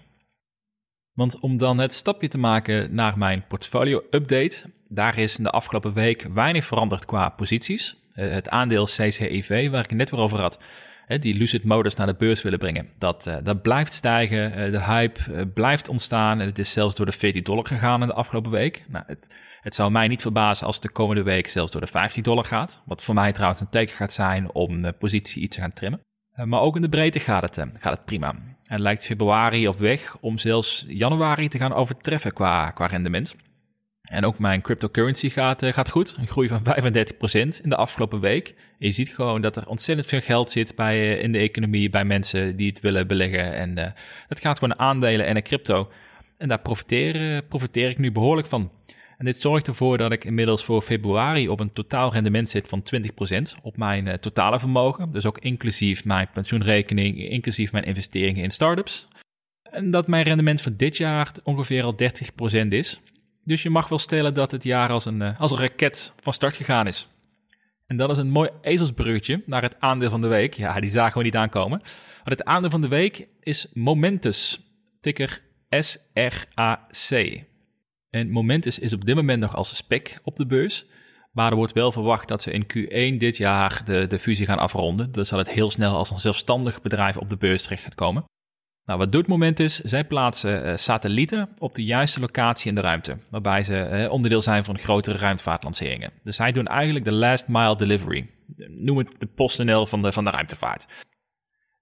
Want 1.14 1.40
om 1.40 1.56
dan 1.56 1.78
het 1.78 1.92
stapje 1.92 2.28
te 2.28 2.38
maken 2.38 2.94
naar 2.94 3.18
mijn 3.18 3.44
portfolio-update, 3.48 4.70
daar 4.88 5.18
is 5.18 5.38
in 5.38 5.44
de 5.44 5.50
afgelopen 5.50 5.92
week 5.92 6.26
weinig 6.34 6.64
veranderd 6.64 7.04
qua 7.04 7.28
posities. 7.28 7.96
Eh, 8.14 8.30
het 8.30 8.48
aandeel 8.48 8.84
CCIV, 8.84 9.70
waar 9.70 9.82
ik 9.82 9.88
het 9.88 9.98
net 9.98 10.10
weer 10.10 10.20
over 10.20 10.40
had, 10.40 10.58
die 11.20 11.34
Lucid 11.34 11.64
Motors 11.64 11.94
naar 11.94 12.06
de 12.06 12.14
beurs 12.14 12.42
willen 12.42 12.58
brengen. 12.58 12.88
Dat, 12.98 13.26
uh, 13.26 13.36
dat 13.42 13.62
blijft 13.62 13.92
stijgen, 13.92 14.72
de 14.72 14.82
hype 14.82 15.46
blijft 15.46 15.88
ontstaan 15.88 16.40
en 16.40 16.46
het 16.46 16.58
is 16.58 16.72
zelfs 16.72 16.94
door 16.94 17.06
de 17.06 17.12
14 17.12 17.42
dollar 17.42 17.66
gegaan 17.66 18.00
in 18.00 18.06
de 18.06 18.14
afgelopen 18.14 18.50
week. 18.50 18.84
Nou, 18.88 19.04
het, 19.06 19.34
het 19.60 19.74
zou 19.74 19.90
mij 19.90 20.08
niet 20.08 20.22
verbazen 20.22 20.66
als 20.66 20.74
het 20.74 20.84
de 20.84 20.90
komende 20.90 21.22
week 21.22 21.48
zelfs 21.48 21.72
door 21.72 21.80
de 21.80 21.86
15 21.86 22.22
dollar 22.22 22.44
gaat. 22.44 22.82
Wat 22.84 23.02
voor 23.02 23.14
mij 23.14 23.32
trouwens 23.32 23.60
een 23.60 23.68
teken 23.68 23.94
gaat 23.94 24.12
zijn 24.12 24.52
om 24.52 24.82
de 24.82 24.92
positie 24.92 25.42
iets 25.42 25.56
te 25.56 25.62
gaan 25.62 25.72
trimmen. 25.72 26.00
maar 26.44 26.60
ook 26.60 26.76
in 26.76 26.82
de 26.82 26.88
breedte 26.88 27.20
gaat 27.20 27.42
het, 27.42 27.66
gaat 27.80 27.96
het 27.96 28.04
prima. 28.04 28.34
En 28.64 28.80
lijkt 28.80 29.06
februari 29.06 29.68
op 29.68 29.78
weg 29.78 30.16
om 30.20 30.38
zelfs 30.38 30.84
januari 30.88 31.48
te 31.48 31.58
gaan 31.58 31.72
overtreffen 31.72 32.32
qua, 32.32 32.70
qua 32.70 32.86
rendement. 32.86 33.36
En 34.04 34.24
ook 34.24 34.38
mijn 34.38 34.60
cryptocurrency 34.60 35.28
gaat, 35.28 35.62
uh, 35.62 35.72
gaat 35.72 35.90
goed. 35.90 36.16
Een 36.18 36.26
groei 36.26 36.48
van 36.48 36.62
35% 36.62 37.60
in 37.62 37.70
de 37.70 37.76
afgelopen 37.76 38.20
week. 38.20 38.54
je 38.78 38.90
ziet 38.90 39.08
gewoon 39.08 39.40
dat 39.40 39.56
er 39.56 39.68
ontzettend 39.68 40.08
veel 40.08 40.20
geld 40.20 40.50
zit 40.50 40.74
bij, 40.74 40.96
uh, 40.96 41.22
in 41.22 41.32
de 41.32 41.38
economie 41.38 41.90
bij 41.90 42.04
mensen 42.04 42.56
die 42.56 42.68
het 42.68 42.80
willen 42.80 43.06
beleggen. 43.06 43.52
En 43.52 43.78
uh, 43.78 43.86
dat 44.28 44.40
gaat 44.40 44.58
gewoon 44.58 44.78
aandelen 44.78 45.26
en 45.26 45.32
naar 45.32 45.42
crypto. 45.42 45.90
En 46.36 46.48
daar 46.48 46.60
profiteer, 46.60 47.42
profiteer 47.42 47.90
ik 47.90 47.98
nu 47.98 48.12
behoorlijk 48.12 48.48
van. 48.48 48.70
En 49.24 49.30
dit 49.30 49.40
zorgt 49.40 49.66
ervoor 49.66 49.98
dat 49.98 50.12
ik 50.12 50.24
inmiddels 50.24 50.64
voor 50.64 50.82
februari 50.82 51.48
op 51.48 51.60
een 51.60 51.72
totaal 51.72 52.12
rendement 52.12 52.48
zit 52.48 52.68
van 52.68 52.82
20% 53.56 53.60
op 53.62 53.76
mijn 53.76 54.20
totale 54.20 54.58
vermogen. 54.58 55.10
Dus 55.10 55.26
ook 55.26 55.38
inclusief 55.38 56.04
mijn 56.04 56.28
pensioenrekening, 56.32 57.18
inclusief 57.28 57.72
mijn 57.72 57.84
investeringen 57.84 58.42
in 58.42 58.50
startups. 58.50 59.08
En 59.62 59.90
dat 59.90 60.06
mijn 60.06 60.24
rendement 60.24 60.60
voor 60.60 60.76
dit 60.76 60.96
jaar 60.96 61.32
ongeveer 61.42 61.82
al 61.82 61.94
30% 62.64 62.68
is. 62.68 63.00
Dus 63.44 63.62
je 63.62 63.70
mag 63.70 63.88
wel 63.88 63.98
stellen 63.98 64.34
dat 64.34 64.50
het 64.50 64.62
jaar 64.62 64.90
als 64.90 65.04
een, 65.04 65.22
eh, 65.22 65.40
als 65.40 65.50
een 65.50 65.58
raket 65.58 66.12
van 66.20 66.32
start 66.32 66.56
gegaan 66.56 66.86
is. 66.86 67.08
En 67.86 67.96
dat 67.96 68.10
is 68.10 68.16
een 68.16 68.30
mooi 68.30 68.50
ezelsbruggetje 68.62 69.42
naar 69.46 69.62
het 69.62 69.80
aandeel 69.80 70.10
van 70.10 70.20
de 70.20 70.28
week. 70.28 70.54
Ja, 70.54 70.80
die 70.80 70.90
zagen 70.90 71.18
we 71.18 71.24
niet 71.24 71.36
aankomen. 71.36 71.78
Maar 72.24 72.34
het 72.34 72.44
aandeel 72.44 72.70
van 72.70 72.80
de 72.80 72.88
week 72.88 73.26
is 73.40 73.66
Momentus, 73.72 74.60
ticker 75.00 75.42
SRAC. 75.68 77.52
En 78.14 78.30
Momentus 78.30 78.78
is 78.78 78.92
op 78.92 79.04
dit 79.04 79.14
moment 79.14 79.40
nog 79.40 79.56
als 79.56 79.76
spec 79.76 80.18
op 80.22 80.36
de 80.36 80.46
beurs. 80.46 80.86
Maar 81.32 81.50
er 81.50 81.56
wordt 81.56 81.72
wel 81.72 81.92
verwacht 81.92 82.28
dat 82.28 82.42
ze 82.42 82.52
in 82.52 82.62
Q1 82.62 83.18
dit 83.18 83.36
jaar 83.36 83.82
de, 83.84 84.06
de 84.06 84.18
fusie 84.18 84.46
gaan 84.46 84.58
afronden. 84.58 85.12
Dus 85.12 85.28
dat 85.28 85.38
het 85.38 85.50
heel 85.50 85.70
snel 85.70 85.96
als 85.96 86.10
een 86.10 86.18
zelfstandig 86.18 86.82
bedrijf 86.82 87.16
op 87.16 87.28
de 87.28 87.36
beurs 87.36 87.62
terecht 87.62 87.82
gaat 87.82 87.94
komen. 87.94 88.24
Nou, 88.84 88.98
wat 88.98 89.12
doet 89.12 89.26
Momentus? 89.26 89.80
Zij 89.80 90.04
plaatsen 90.04 90.66
uh, 90.66 90.76
satellieten 90.76 91.48
op 91.58 91.74
de 91.74 91.84
juiste 91.84 92.20
locatie 92.20 92.68
in 92.68 92.74
de 92.74 92.80
ruimte, 92.80 93.18
waarbij 93.30 93.62
ze 93.62 93.88
uh, 93.92 94.12
onderdeel 94.12 94.42
zijn 94.42 94.64
van 94.64 94.78
grotere 94.78 95.18
ruimtevaartlanceringen. 95.18 96.12
Dus 96.22 96.36
zij 96.36 96.52
doen 96.52 96.66
eigenlijk 96.66 97.04
de 97.04 97.12
last 97.12 97.48
mile 97.48 97.76
delivery. 97.76 98.30
Noem 98.68 98.98
het 98.98 99.14
de 99.18 99.26
PostNL 99.26 99.86
van 99.86 100.02
de, 100.02 100.12
van 100.12 100.24
de 100.24 100.30
ruimtevaart. 100.30 101.04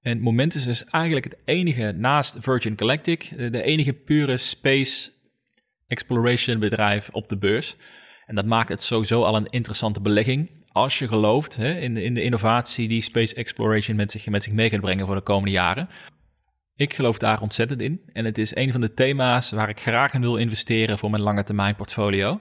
En 0.00 0.20
Momentus 0.20 0.66
is 0.66 0.84
eigenlijk 0.84 1.24
het 1.24 1.36
enige 1.44 1.92
naast 1.96 2.36
Virgin 2.40 2.78
Galactic, 2.78 3.22
eh, 3.22 3.50
de 3.50 3.62
enige 3.62 3.92
pure 3.92 4.36
space 4.36 5.10
exploration 5.92 6.58
bedrijf 6.58 7.08
op 7.12 7.28
de 7.28 7.36
beurs. 7.36 7.76
En 8.26 8.34
dat 8.34 8.46
maakt 8.46 8.68
het 8.68 8.82
sowieso 8.82 9.22
al 9.22 9.36
een 9.36 9.46
interessante 9.46 10.00
belegging. 10.00 10.50
Als 10.68 10.98
je 10.98 11.08
gelooft 11.08 11.56
hè, 11.56 11.78
in, 11.78 11.94
de, 11.94 12.02
in 12.02 12.14
de 12.14 12.22
innovatie 12.22 12.88
die 12.88 13.02
space 13.02 13.34
exploration 13.34 13.96
met 13.96 14.12
zich, 14.12 14.50
mee 14.50 14.70
gaat 14.70 14.80
brengen 14.80 15.06
voor 15.06 15.14
de 15.14 15.22
komende 15.22 15.50
jaren. 15.50 15.88
Ik 16.76 16.94
geloof 16.94 17.18
daar 17.18 17.40
ontzettend 17.40 17.80
in 17.80 18.00
en 18.12 18.24
het 18.24 18.38
is 18.38 18.56
een 18.56 18.72
van 18.72 18.80
de 18.80 18.94
thema's 18.94 19.50
waar 19.50 19.68
ik 19.68 19.80
graag 19.80 20.14
in 20.14 20.20
wil 20.20 20.36
investeren 20.36 20.98
voor 20.98 21.10
mijn 21.10 21.22
lange 21.22 21.44
termijn 21.44 21.76
portfolio. 21.76 22.40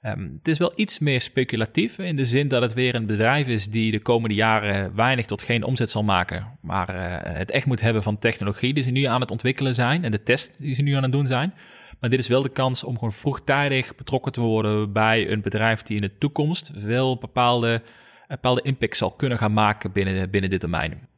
Ehm, 0.00 0.22
het 0.38 0.48
is 0.48 0.58
wel 0.58 0.72
iets 0.74 0.98
meer 0.98 1.20
speculatief 1.20 1.98
in 1.98 2.16
de 2.16 2.24
zin 2.24 2.48
dat 2.48 2.62
het 2.62 2.74
weer 2.74 2.94
een 2.94 3.06
bedrijf 3.06 3.46
is 3.46 3.66
die 3.66 3.90
de 3.90 4.02
komende 4.02 4.34
jaren 4.34 4.94
weinig 4.94 5.26
tot 5.26 5.42
geen 5.42 5.64
omzet 5.64 5.90
zal 5.90 6.02
maken, 6.02 6.58
maar 6.60 6.94
uh, 6.94 7.02
het 7.38 7.50
echt 7.50 7.66
moet 7.66 7.80
hebben 7.80 8.02
van 8.02 8.18
technologie 8.18 8.74
die 8.74 8.82
ze 8.82 8.90
nu 8.90 9.04
aan 9.04 9.20
het 9.20 9.30
ontwikkelen 9.30 9.74
zijn 9.74 10.04
en 10.04 10.10
de 10.10 10.22
test 10.22 10.58
die 10.58 10.74
ze 10.74 10.82
nu 10.82 10.92
aan 10.94 11.02
het 11.02 11.12
doen 11.12 11.26
zijn. 11.26 11.54
Maar 12.00 12.10
dit 12.10 12.18
is 12.18 12.28
wel 12.28 12.42
de 12.42 12.48
kans 12.48 12.84
om 12.84 12.94
gewoon 12.94 13.12
vroegtijdig 13.12 13.94
betrokken 13.94 14.32
te 14.32 14.40
worden 14.40 14.92
bij 14.92 15.30
een 15.30 15.42
bedrijf 15.42 15.82
die 15.82 15.96
in 15.96 16.02
de 16.02 16.18
toekomst 16.18 16.70
wel 16.70 17.18
bepaalde, 17.18 17.82
bepaalde 18.28 18.62
impact 18.62 18.96
zal 18.96 19.10
kunnen 19.10 19.38
gaan 19.38 19.52
maken 19.52 19.92
binnen, 19.92 20.30
binnen 20.30 20.50
dit 20.50 20.60
domein. 20.60 21.08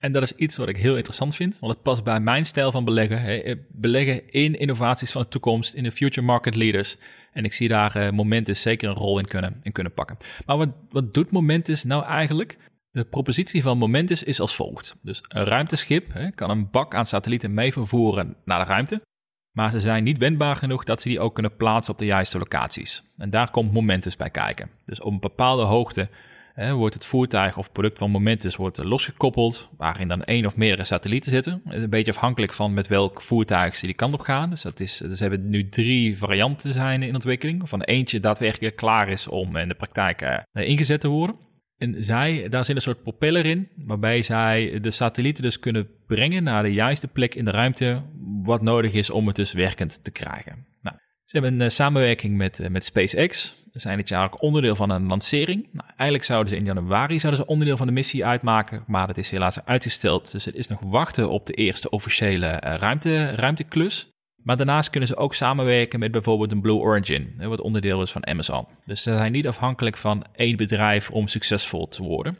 En 0.00 0.12
dat 0.12 0.22
is 0.22 0.34
iets 0.34 0.56
wat 0.56 0.68
ik 0.68 0.76
heel 0.76 0.96
interessant 0.96 1.36
vind, 1.36 1.58
want 1.58 1.72
het 1.72 1.82
past 1.82 2.04
bij 2.04 2.20
mijn 2.20 2.44
stijl 2.44 2.70
van 2.70 2.84
beleggen. 2.84 3.22
Hè. 3.22 3.54
Beleggen 3.68 4.30
in 4.30 4.58
innovaties 4.58 5.12
van 5.12 5.22
de 5.22 5.28
toekomst, 5.28 5.74
in 5.74 5.82
de 5.82 5.92
future 5.92 6.26
market 6.26 6.54
leaders. 6.54 6.96
En 7.32 7.44
ik 7.44 7.52
zie 7.52 7.68
daar 7.68 7.96
uh, 7.96 8.10
Momentus 8.10 8.62
zeker 8.62 8.88
een 8.88 8.94
rol 8.94 9.18
in 9.18 9.26
kunnen, 9.26 9.60
in 9.62 9.72
kunnen 9.72 9.94
pakken. 9.94 10.16
Maar 10.46 10.56
wat, 10.56 10.68
wat 10.90 11.14
doet 11.14 11.30
Momentus 11.30 11.84
nou 11.84 12.04
eigenlijk? 12.04 12.58
De 12.90 13.04
propositie 13.04 13.62
van 13.62 13.78
Momentus 13.78 14.22
is 14.22 14.40
als 14.40 14.54
volgt. 14.54 14.96
Dus 15.02 15.22
een 15.28 15.44
ruimteschip 15.44 16.12
hè, 16.12 16.30
kan 16.30 16.50
een 16.50 16.70
bak 16.70 16.94
aan 16.94 17.06
satellieten 17.06 17.54
mee 17.54 17.72
vervoeren 17.72 18.36
naar 18.44 18.66
de 18.66 18.72
ruimte. 18.72 19.00
Maar 19.52 19.70
ze 19.70 19.80
zijn 19.80 20.04
niet 20.04 20.18
wendbaar 20.18 20.56
genoeg 20.56 20.84
dat 20.84 21.00
ze 21.00 21.08
die 21.08 21.20
ook 21.20 21.34
kunnen 21.34 21.56
plaatsen 21.56 21.92
op 21.92 21.98
de 21.98 22.04
juiste 22.04 22.38
locaties. 22.38 23.02
En 23.16 23.30
daar 23.30 23.50
komt 23.50 23.72
Momentus 23.72 24.16
bij 24.16 24.30
kijken. 24.30 24.70
Dus 24.84 25.00
op 25.00 25.12
een 25.12 25.20
bepaalde 25.20 25.62
hoogte 25.62 26.08
wordt 26.68 26.94
het 26.94 27.04
voertuig 27.04 27.56
of 27.56 27.72
product 27.72 27.98
van 27.98 28.10
Momentus 28.10 28.56
wordt 28.56 28.84
losgekoppeld, 28.84 29.68
waarin 29.76 30.08
dan 30.08 30.24
één 30.24 30.46
of 30.46 30.56
meerdere 30.56 30.84
satellieten 30.84 31.30
zitten. 31.30 31.62
Een 31.64 31.90
beetje 31.90 32.12
afhankelijk 32.12 32.52
van 32.52 32.74
met 32.74 32.86
welk 32.86 33.22
voertuig 33.22 33.76
ze 33.76 33.86
die 33.86 33.94
kant 33.94 34.14
op 34.14 34.20
gaan. 34.20 34.50
Dus, 34.50 34.62
dat 34.62 34.80
is, 34.80 34.96
dus 34.96 35.20
hebben 35.20 35.48
nu 35.48 35.68
drie 35.68 36.18
varianten 36.18 36.72
zijn 36.72 37.02
in 37.02 37.14
ontwikkeling, 37.14 37.68
van 37.68 37.82
eentje 37.82 38.20
daadwerkelijk 38.20 38.76
klaar 38.76 39.08
is 39.08 39.28
om 39.28 39.56
in 39.56 39.68
de 39.68 39.74
praktijk 39.74 40.22
uh, 40.22 40.68
ingezet 40.68 41.00
te 41.00 41.08
worden. 41.08 41.36
En 41.80 42.02
zij, 42.02 42.48
daar 42.48 42.64
zit 42.64 42.76
een 42.76 42.82
soort 42.82 43.02
propeller 43.02 43.46
in, 43.46 43.68
waarbij 43.76 44.22
zij 44.22 44.78
de 44.80 44.90
satellieten 44.90 45.42
dus 45.42 45.58
kunnen 45.58 45.88
brengen 46.06 46.42
naar 46.42 46.62
de 46.62 46.72
juiste 46.72 47.08
plek 47.08 47.34
in 47.34 47.44
de 47.44 47.50
ruimte, 47.50 48.02
wat 48.42 48.62
nodig 48.62 48.92
is 48.92 49.10
om 49.10 49.26
het 49.26 49.36
dus 49.36 49.52
werkend 49.52 50.04
te 50.04 50.10
krijgen. 50.10 50.66
Nou, 50.82 50.96
ze 51.24 51.38
hebben 51.38 51.52
een 51.52 51.66
uh, 51.66 51.68
samenwerking 51.68 52.36
met, 52.36 52.58
uh, 52.58 52.68
met 52.68 52.84
SpaceX. 52.84 53.54
Ze 53.72 53.78
zijn 53.78 53.96
dit 53.96 54.08
jaar 54.08 54.24
ook 54.24 54.42
onderdeel 54.42 54.74
van 54.74 54.90
een 54.90 55.06
lancering. 55.06 55.68
Nou, 55.72 55.88
eigenlijk 55.88 56.24
zouden 56.24 56.52
ze 56.52 56.58
in 56.58 56.64
januari 56.64 57.20
zouden 57.20 57.42
ze 57.44 57.50
onderdeel 57.50 57.76
van 57.76 57.86
de 57.86 57.92
missie 57.92 58.26
uitmaken, 58.26 58.84
maar 58.86 59.06
dat 59.06 59.18
is 59.18 59.30
helaas 59.30 59.64
uitgesteld. 59.64 60.32
Dus 60.32 60.44
het 60.44 60.54
is 60.54 60.68
nog 60.68 60.80
wachten 60.84 61.30
op 61.30 61.46
de 61.46 61.52
eerste 61.52 61.90
officiële 61.90 62.46
uh, 62.46 62.74
ruimte, 62.74 63.24
ruimteklus. 63.24 64.08
Maar 64.42 64.56
daarnaast 64.56 64.90
kunnen 64.90 65.08
ze 65.08 65.16
ook 65.16 65.34
samenwerken 65.34 65.98
met 65.98 66.10
bijvoorbeeld 66.10 66.52
een 66.52 66.60
Blue 66.60 66.76
Origin, 66.76 67.34
wat 67.38 67.60
onderdeel 67.60 68.02
is 68.02 68.12
van 68.12 68.26
Amazon. 68.26 68.66
Dus 68.84 69.02
ze 69.02 69.12
zijn 69.12 69.32
niet 69.32 69.46
afhankelijk 69.46 69.96
van 69.96 70.24
één 70.32 70.56
bedrijf 70.56 71.10
om 71.10 71.28
succesvol 71.28 71.88
te 71.88 72.02
worden. 72.02 72.38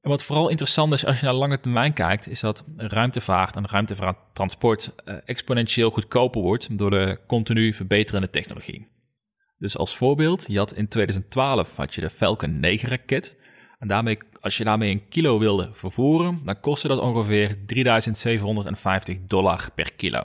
En 0.00 0.10
wat 0.10 0.24
vooral 0.24 0.48
interessant 0.48 0.92
is 0.92 1.06
als 1.06 1.20
je 1.20 1.24
naar 1.24 1.34
lange 1.34 1.60
termijn 1.60 1.92
kijkt, 1.92 2.28
is 2.28 2.40
dat 2.40 2.64
ruimtevaart 2.76 3.56
en 3.56 3.68
ruimtevaarttransport 3.68 4.94
uh, 5.04 5.14
exponentieel 5.24 5.90
goedkoper 5.90 6.40
wordt 6.40 6.78
door 6.78 6.90
de 6.90 7.18
continu 7.26 7.74
verbeterende 7.74 8.30
technologie. 8.30 8.86
Dus 9.58 9.76
als 9.76 9.96
voorbeeld, 9.96 10.44
je 10.48 10.58
had 10.58 10.72
in 10.72 10.88
2012 10.88 11.76
had 11.76 11.94
je 11.94 12.00
de 12.00 12.10
Falcon 12.10 12.60
9 12.60 12.88
raket. 12.88 13.36
En 13.78 13.88
daarmee, 13.88 14.18
als 14.40 14.56
je 14.56 14.64
daarmee 14.64 14.90
een 14.90 15.08
kilo 15.08 15.38
wilde 15.38 15.68
vervoeren, 15.72 16.40
dan 16.44 16.60
kostte 16.60 16.88
dat 16.88 17.00
ongeveer 17.00 17.56
3750 17.66 19.18
dollar 19.26 19.68
per 19.74 19.92
kilo. 19.92 20.22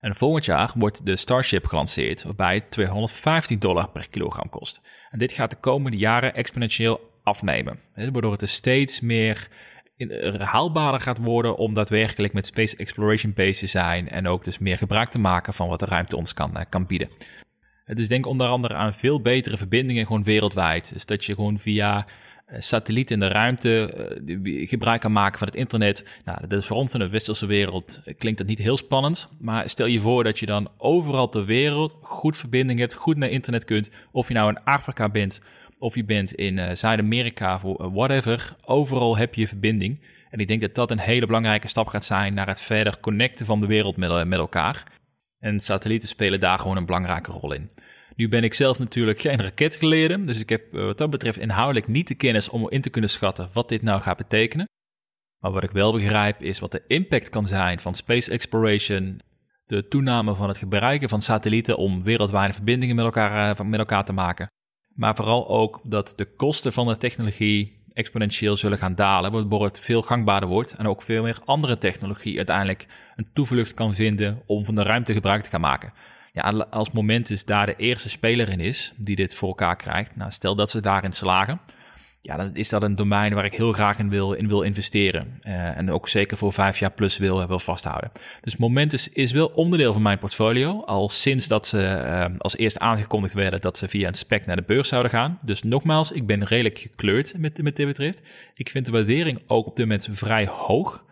En 0.00 0.14
volgend 0.14 0.44
jaar 0.44 0.72
wordt 0.74 1.06
de 1.06 1.16
Starship 1.16 1.66
gelanceerd, 1.66 2.22
waarbij 2.22 2.54
het 2.54 2.70
250 2.70 3.58
dollar 3.58 3.90
per 3.90 4.08
kilogram 4.10 4.48
kost. 4.48 4.80
En 5.10 5.18
dit 5.18 5.32
gaat 5.32 5.50
de 5.50 5.56
komende 5.56 5.96
jaren 5.96 6.34
exponentieel 6.34 7.10
afnemen. 7.22 7.80
Waardoor 7.94 8.32
het 8.32 8.42
er 8.42 8.48
steeds 8.48 9.00
meer 9.00 9.48
haalbaarder 10.38 11.00
gaat 11.00 11.18
worden 11.18 11.56
om 11.56 11.74
daadwerkelijk 11.74 12.32
met 12.32 12.46
space 12.46 12.76
exploration 12.76 13.32
bezig 13.32 13.58
te 13.58 13.66
zijn 13.66 14.08
en 14.08 14.26
ook 14.26 14.44
dus 14.44 14.58
meer 14.58 14.78
gebruik 14.78 15.10
te 15.10 15.18
maken 15.18 15.54
van 15.54 15.68
wat 15.68 15.80
de 15.80 15.86
ruimte 15.86 16.16
ons 16.16 16.34
kan, 16.34 16.56
eh, 16.56 16.64
kan 16.68 16.86
bieden. 16.86 17.08
Het 17.84 17.98
is 17.98 18.08
denk 18.08 18.26
onder 18.26 18.46
andere 18.46 18.74
aan 18.74 18.94
veel 18.94 19.20
betere 19.20 19.56
verbindingen 19.56 20.06
gewoon 20.06 20.24
wereldwijd. 20.24 20.92
Dus 20.92 21.06
dat 21.06 21.24
je 21.24 21.34
gewoon 21.34 21.58
via 21.58 22.06
eh, 22.50 22.60
satelliet 22.60 23.10
in 23.10 23.20
de 23.20 23.28
ruimte 23.28 23.94
uh, 24.26 24.68
gebruik 24.68 25.00
kan 25.00 25.12
maken 25.12 25.38
van 25.38 25.48
het 25.48 25.56
internet. 25.56 26.04
Nou, 26.24 26.38
dat 26.40 26.60
is 26.60 26.66
voor 26.66 26.76
ons 26.76 26.92
in 26.92 27.00
de 27.00 27.08
westerse 27.08 27.46
wereld 27.46 28.00
klinkt 28.18 28.38
dat 28.38 28.46
niet 28.46 28.58
heel 28.58 28.76
spannend. 28.76 29.28
Maar 29.38 29.70
stel 29.70 29.86
je 29.86 30.00
voor 30.00 30.24
dat 30.24 30.38
je 30.38 30.46
dan 30.46 30.70
overal 30.76 31.28
ter 31.28 31.44
wereld 31.44 31.96
goed 32.00 32.36
verbinding 32.36 32.78
hebt, 32.78 32.94
goed 32.94 33.16
naar 33.16 33.28
internet 33.28 33.64
kunt. 33.64 33.90
Of 34.12 34.28
je 34.28 34.34
nou 34.34 34.48
in 34.48 34.64
Afrika 34.64 35.08
bent 35.08 35.40
of 35.78 35.94
je 35.94 36.04
bent 36.04 36.32
in 36.32 36.76
Zuid-Amerika, 36.76 37.60
whatever. 37.76 38.56
Overal 38.64 39.16
heb 39.16 39.34
je 39.34 39.48
verbinding. 39.48 40.00
En 40.30 40.38
ik 40.38 40.48
denk 40.48 40.60
dat 40.60 40.74
dat 40.74 40.90
een 40.90 40.98
hele 40.98 41.26
belangrijke 41.26 41.68
stap 41.68 41.86
gaat 41.86 42.04
zijn 42.04 42.34
naar 42.34 42.46
het 42.46 42.60
verder 42.60 43.00
connecten 43.00 43.46
van 43.46 43.60
de 43.60 43.66
wereld 43.66 43.96
met 43.96 44.32
elkaar. 44.32 44.84
En 45.38 45.60
satellieten 45.60 46.08
spelen 46.08 46.40
daar 46.40 46.58
gewoon 46.58 46.76
een 46.76 46.86
belangrijke 46.86 47.32
rol 47.32 47.52
in. 47.52 47.70
Nu 48.20 48.28
ben 48.28 48.44
ik 48.44 48.54
zelf 48.54 48.78
natuurlijk 48.78 49.20
geen 49.20 49.40
raketgeleerde, 49.40 50.24
dus 50.24 50.38
ik 50.38 50.48
heb 50.48 50.72
wat 50.72 50.98
dat 50.98 51.10
betreft 51.10 51.38
inhoudelijk 51.38 51.88
niet 51.88 52.08
de 52.08 52.14
kennis 52.14 52.48
om 52.48 52.70
in 52.70 52.80
te 52.80 52.90
kunnen 52.90 53.10
schatten 53.10 53.48
wat 53.52 53.68
dit 53.68 53.82
nou 53.82 54.00
gaat 54.00 54.16
betekenen. 54.16 54.68
Maar 55.38 55.50
wat 55.50 55.62
ik 55.62 55.70
wel 55.70 55.92
begrijp 55.92 56.42
is 56.42 56.58
wat 56.58 56.72
de 56.72 56.84
impact 56.86 57.30
kan 57.30 57.46
zijn 57.46 57.80
van 57.80 57.94
space 57.94 58.30
exploration, 58.30 59.20
de 59.66 59.88
toename 59.88 60.34
van 60.34 60.48
het 60.48 60.56
gebruiken 60.56 61.08
van 61.08 61.22
satellieten 61.22 61.76
om 61.76 62.02
wereldwijde 62.02 62.52
verbindingen 62.52 62.96
met 62.96 63.04
elkaar, 63.04 63.66
met 63.66 63.78
elkaar 63.78 64.04
te 64.04 64.12
maken. 64.12 64.46
Maar 64.94 65.16
vooral 65.16 65.48
ook 65.48 65.80
dat 65.84 66.12
de 66.16 66.24
kosten 66.24 66.72
van 66.72 66.86
de 66.86 66.96
technologie 66.96 67.84
exponentieel 67.92 68.56
zullen 68.56 68.78
gaan 68.78 68.94
dalen, 68.94 69.32
waardoor 69.32 69.64
het 69.64 69.80
veel 69.80 70.02
gangbaarder 70.02 70.48
wordt 70.48 70.74
en 70.74 70.86
ook 70.86 71.02
veel 71.02 71.22
meer 71.22 71.38
andere 71.44 71.78
technologie 71.78 72.36
uiteindelijk 72.36 72.86
een 73.16 73.30
toevlucht 73.32 73.74
kan 73.74 73.94
vinden 73.94 74.42
om 74.46 74.64
van 74.64 74.74
de 74.74 74.82
ruimte 74.82 75.12
gebruik 75.12 75.42
te 75.42 75.50
gaan 75.50 75.60
maken. 75.60 75.92
Ja, 76.32 76.66
als 76.70 76.90
Momentus 76.90 77.44
daar 77.44 77.66
de 77.66 77.76
eerste 77.76 78.08
speler 78.08 78.48
in 78.48 78.60
is 78.60 78.92
die 78.96 79.16
dit 79.16 79.34
voor 79.34 79.48
elkaar 79.48 79.76
krijgt, 79.76 80.16
nou, 80.16 80.30
stel 80.30 80.54
dat 80.54 80.70
ze 80.70 80.80
daarin 80.80 81.12
slagen, 81.12 81.60
ja, 82.22 82.36
dan 82.36 82.54
is 82.54 82.68
dat 82.68 82.82
een 82.82 82.96
domein 82.96 83.34
waar 83.34 83.44
ik 83.44 83.54
heel 83.54 83.72
graag 83.72 83.98
in 83.98 84.08
wil, 84.08 84.32
in 84.32 84.48
wil 84.48 84.62
investeren. 84.62 85.40
Uh, 85.42 85.76
en 85.76 85.90
ook 85.90 86.08
zeker 86.08 86.36
voor 86.36 86.52
vijf 86.52 86.78
jaar 86.78 86.90
plus 86.90 87.18
wil, 87.18 87.46
wil 87.46 87.58
vasthouden. 87.58 88.12
Dus 88.40 88.56
Momentus 88.56 89.08
is 89.08 89.32
wel 89.32 89.46
onderdeel 89.46 89.92
van 89.92 90.02
mijn 90.02 90.18
portfolio. 90.18 90.82
Al 90.84 91.08
sinds 91.08 91.48
dat 91.48 91.66
ze 91.66 91.78
uh, 91.78 92.38
als 92.38 92.56
eerst 92.56 92.78
aangekondigd 92.78 93.34
werden 93.34 93.60
dat 93.60 93.78
ze 93.78 93.88
via 93.88 94.08
een 94.08 94.14
spec 94.14 94.46
naar 94.46 94.56
de 94.56 94.62
beurs 94.66 94.88
zouden 94.88 95.10
gaan. 95.10 95.38
Dus 95.42 95.62
nogmaals, 95.62 96.12
ik 96.12 96.26
ben 96.26 96.44
redelijk 96.44 96.78
gekleurd 96.78 97.38
met, 97.38 97.62
met 97.62 97.76
dit 97.76 97.86
betreft. 97.86 98.22
Ik 98.54 98.68
vind 98.68 98.86
de 98.86 98.92
waardering 98.92 99.42
ook 99.46 99.66
op 99.66 99.76
dit 99.76 99.86
moment 99.86 100.08
vrij 100.10 100.46
hoog. 100.46 101.04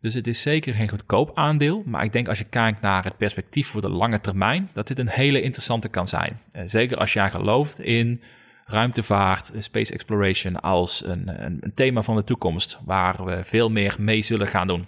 Dus 0.00 0.14
het 0.14 0.26
is 0.26 0.42
zeker 0.42 0.74
geen 0.74 0.88
goedkoop 0.88 1.30
aandeel. 1.34 1.82
Maar 1.86 2.04
ik 2.04 2.12
denk 2.12 2.28
als 2.28 2.38
je 2.38 2.44
kijkt 2.44 2.80
naar 2.80 3.04
het 3.04 3.16
perspectief 3.16 3.68
voor 3.68 3.80
de 3.80 3.88
lange 3.88 4.20
termijn, 4.20 4.70
dat 4.72 4.86
dit 4.86 4.98
een 4.98 5.08
hele 5.08 5.42
interessante 5.42 5.88
kan 5.88 6.08
zijn. 6.08 6.40
Uh, 6.52 6.62
zeker 6.66 6.96
als 6.96 7.12
jij 7.12 7.30
gelooft 7.30 7.80
in 7.80 8.22
ruimtevaart, 8.64 9.52
space 9.58 9.92
exploration 9.92 10.60
als 10.60 11.04
een, 11.04 11.44
een, 11.44 11.58
een, 11.60 11.74
thema 11.74 12.02
van 12.02 12.16
de 12.16 12.24
toekomst, 12.24 12.78
waar 12.84 13.24
we 13.24 13.44
veel 13.44 13.70
meer 13.70 13.96
mee 13.98 14.22
zullen 14.22 14.46
gaan 14.46 14.66
doen. 14.66 14.86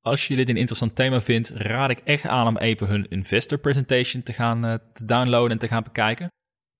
Als 0.00 0.28
je 0.28 0.36
dit 0.36 0.48
een 0.48 0.56
interessant 0.56 0.94
thema 0.94 1.20
vindt, 1.20 1.48
raad 1.54 1.90
ik 1.90 2.00
echt 2.04 2.26
aan 2.26 2.46
om 2.46 2.56
even 2.56 2.86
hun 2.86 3.06
investor 3.08 3.58
presentation 3.58 4.22
te 4.22 4.32
gaan 4.32 4.80
te 4.92 5.04
downloaden 5.04 5.50
en 5.50 5.58
te 5.58 5.68
gaan 5.68 5.82
bekijken. 5.82 6.30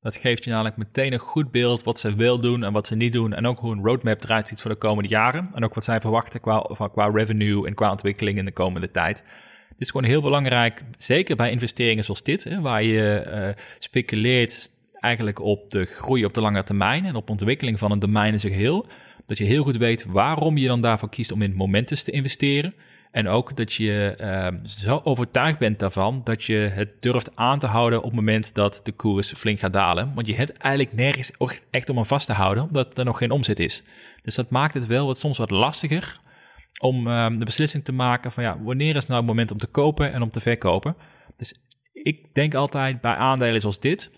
Dat 0.00 0.16
geeft 0.16 0.44
je 0.44 0.50
namelijk 0.50 0.76
meteen 0.76 1.12
een 1.12 1.18
goed 1.18 1.50
beeld 1.50 1.82
wat 1.82 1.98
ze 1.98 2.14
wil 2.14 2.40
doen 2.40 2.64
en 2.64 2.72
wat 2.72 2.86
ze 2.86 2.96
niet 2.96 3.12
doen. 3.12 3.32
En 3.32 3.46
ook 3.46 3.58
hoe 3.58 3.72
een 3.72 3.84
roadmap 3.84 4.24
eruit 4.24 4.48
ziet 4.48 4.60
voor 4.60 4.70
de 4.70 4.76
komende 4.76 5.08
jaren. 5.08 5.50
En 5.54 5.64
ook 5.64 5.74
wat 5.74 5.84
zij 5.84 6.00
verwachten 6.00 6.40
qua, 6.40 6.88
qua 6.92 7.10
revenue 7.10 7.66
en 7.66 7.74
qua 7.74 7.90
ontwikkeling 7.90 8.38
in 8.38 8.44
de 8.44 8.52
komende 8.52 8.90
tijd. 8.90 9.24
Dit 9.68 9.80
is 9.88 9.90
gewoon 9.90 10.06
heel 10.06 10.22
belangrijk, 10.22 10.84
zeker 10.98 11.36
bij 11.36 11.50
investeringen 11.50 12.04
zoals 12.04 12.22
dit, 12.22 12.44
hè, 12.44 12.60
waar 12.60 12.82
je 12.82 13.26
uh, 13.26 13.62
speculeert 13.78 14.72
eigenlijk 14.92 15.40
op 15.40 15.70
de 15.70 15.84
groei 15.84 16.24
op 16.24 16.34
de 16.34 16.40
lange 16.40 16.62
termijn 16.62 17.04
en 17.04 17.14
op 17.14 17.30
ontwikkeling 17.30 17.78
van 17.78 17.90
een 17.90 17.98
domein 17.98 18.32
in 18.32 18.40
zijn 18.40 18.52
geheel. 18.52 18.86
Dat 19.26 19.38
je 19.38 19.44
heel 19.44 19.62
goed 19.62 19.76
weet 19.76 20.04
waarom 20.04 20.56
je 20.56 20.66
dan 20.66 20.80
daarvoor 20.80 21.08
kiest 21.08 21.32
om 21.32 21.42
in 21.42 21.54
Momentus 21.54 22.02
te 22.02 22.10
investeren. 22.10 22.74
En 23.10 23.28
ook 23.28 23.56
dat 23.56 23.72
je 23.72 24.16
uh, 24.20 24.64
zo 24.64 25.00
overtuigd 25.04 25.58
bent 25.58 25.78
daarvan 25.78 26.20
dat 26.24 26.44
je 26.44 26.54
het 26.54 27.02
durft 27.02 27.36
aan 27.36 27.58
te 27.58 27.66
houden 27.66 27.98
op 27.98 28.04
het 28.04 28.14
moment 28.14 28.54
dat 28.54 28.80
de 28.84 28.92
koers 28.92 29.32
flink 29.32 29.58
gaat 29.58 29.72
dalen. 29.72 30.14
Want 30.14 30.26
je 30.26 30.34
hebt 30.34 30.52
eigenlijk 30.52 30.96
nergens 30.96 31.32
echt 31.70 31.90
om 31.90 31.98
aan 31.98 32.06
vast 32.06 32.26
te 32.26 32.32
houden, 32.32 32.64
omdat 32.64 32.98
er 32.98 33.04
nog 33.04 33.18
geen 33.18 33.30
omzet 33.30 33.58
is. 33.58 33.82
Dus 34.20 34.34
dat 34.34 34.50
maakt 34.50 34.74
het 34.74 34.86
wel 34.86 35.06
wat, 35.06 35.18
soms 35.18 35.38
wat 35.38 35.50
lastiger 35.50 36.20
om 36.80 37.06
uh, 37.06 37.38
de 37.38 37.44
beslissing 37.44 37.84
te 37.84 37.92
maken 37.92 38.32
van 38.32 38.42
ja, 38.42 38.62
wanneer 38.62 38.96
is 38.96 39.06
nou 39.06 39.18
het 39.18 39.28
moment 39.28 39.50
om 39.50 39.58
te 39.58 39.66
kopen 39.66 40.12
en 40.12 40.22
om 40.22 40.28
te 40.28 40.40
verkopen. 40.40 40.96
Dus 41.36 41.54
ik 41.92 42.34
denk 42.34 42.54
altijd 42.54 43.00
bij 43.00 43.14
aandelen 43.14 43.60
zoals 43.60 43.80
dit, 43.80 44.10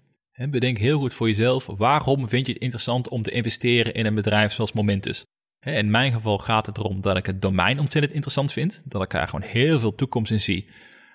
bedenk 0.51 0.79
heel 0.79 0.99
goed 0.99 1.15
voor 1.15 1.29
jezelf, 1.29 1.67
waarom 1.67 2.29
vind 2.29 2.47
je 2.47 2.53
het 2.53 2.63
interessant 2.63 3.09
om 3.09 3.23
te 3.23 3.31
investeren 3.31 3.95
in 3.95 4.07
een 4.07 4.15
bedrijf 4.15 4.53
zoals 4.53 4.73
Momentus? 4.73 5.25
In 5.63 5.91
mijn 5.91 6.13
geval 6.13 6.39
gaat 6.39 6.67
het 6.67 6.79
erom 6.79 7.01
dat 7.01 7.17
ik 7.17 7.27
het 7.27 7.43
domein 7.43 7.79
ontzettend 7.79 8.15
interessant 8.15 8.53
vind. 8.53 8.83
Dat 8.85 9.03
ik 9.03 9.11
daar 9.11 9.29
gewoon 9.29 9.49
heel 9.49 9.81
veel 9.81 9.95
toekomst 9.95 10.33
in 10.33 10.41
zie. 10.41 10.67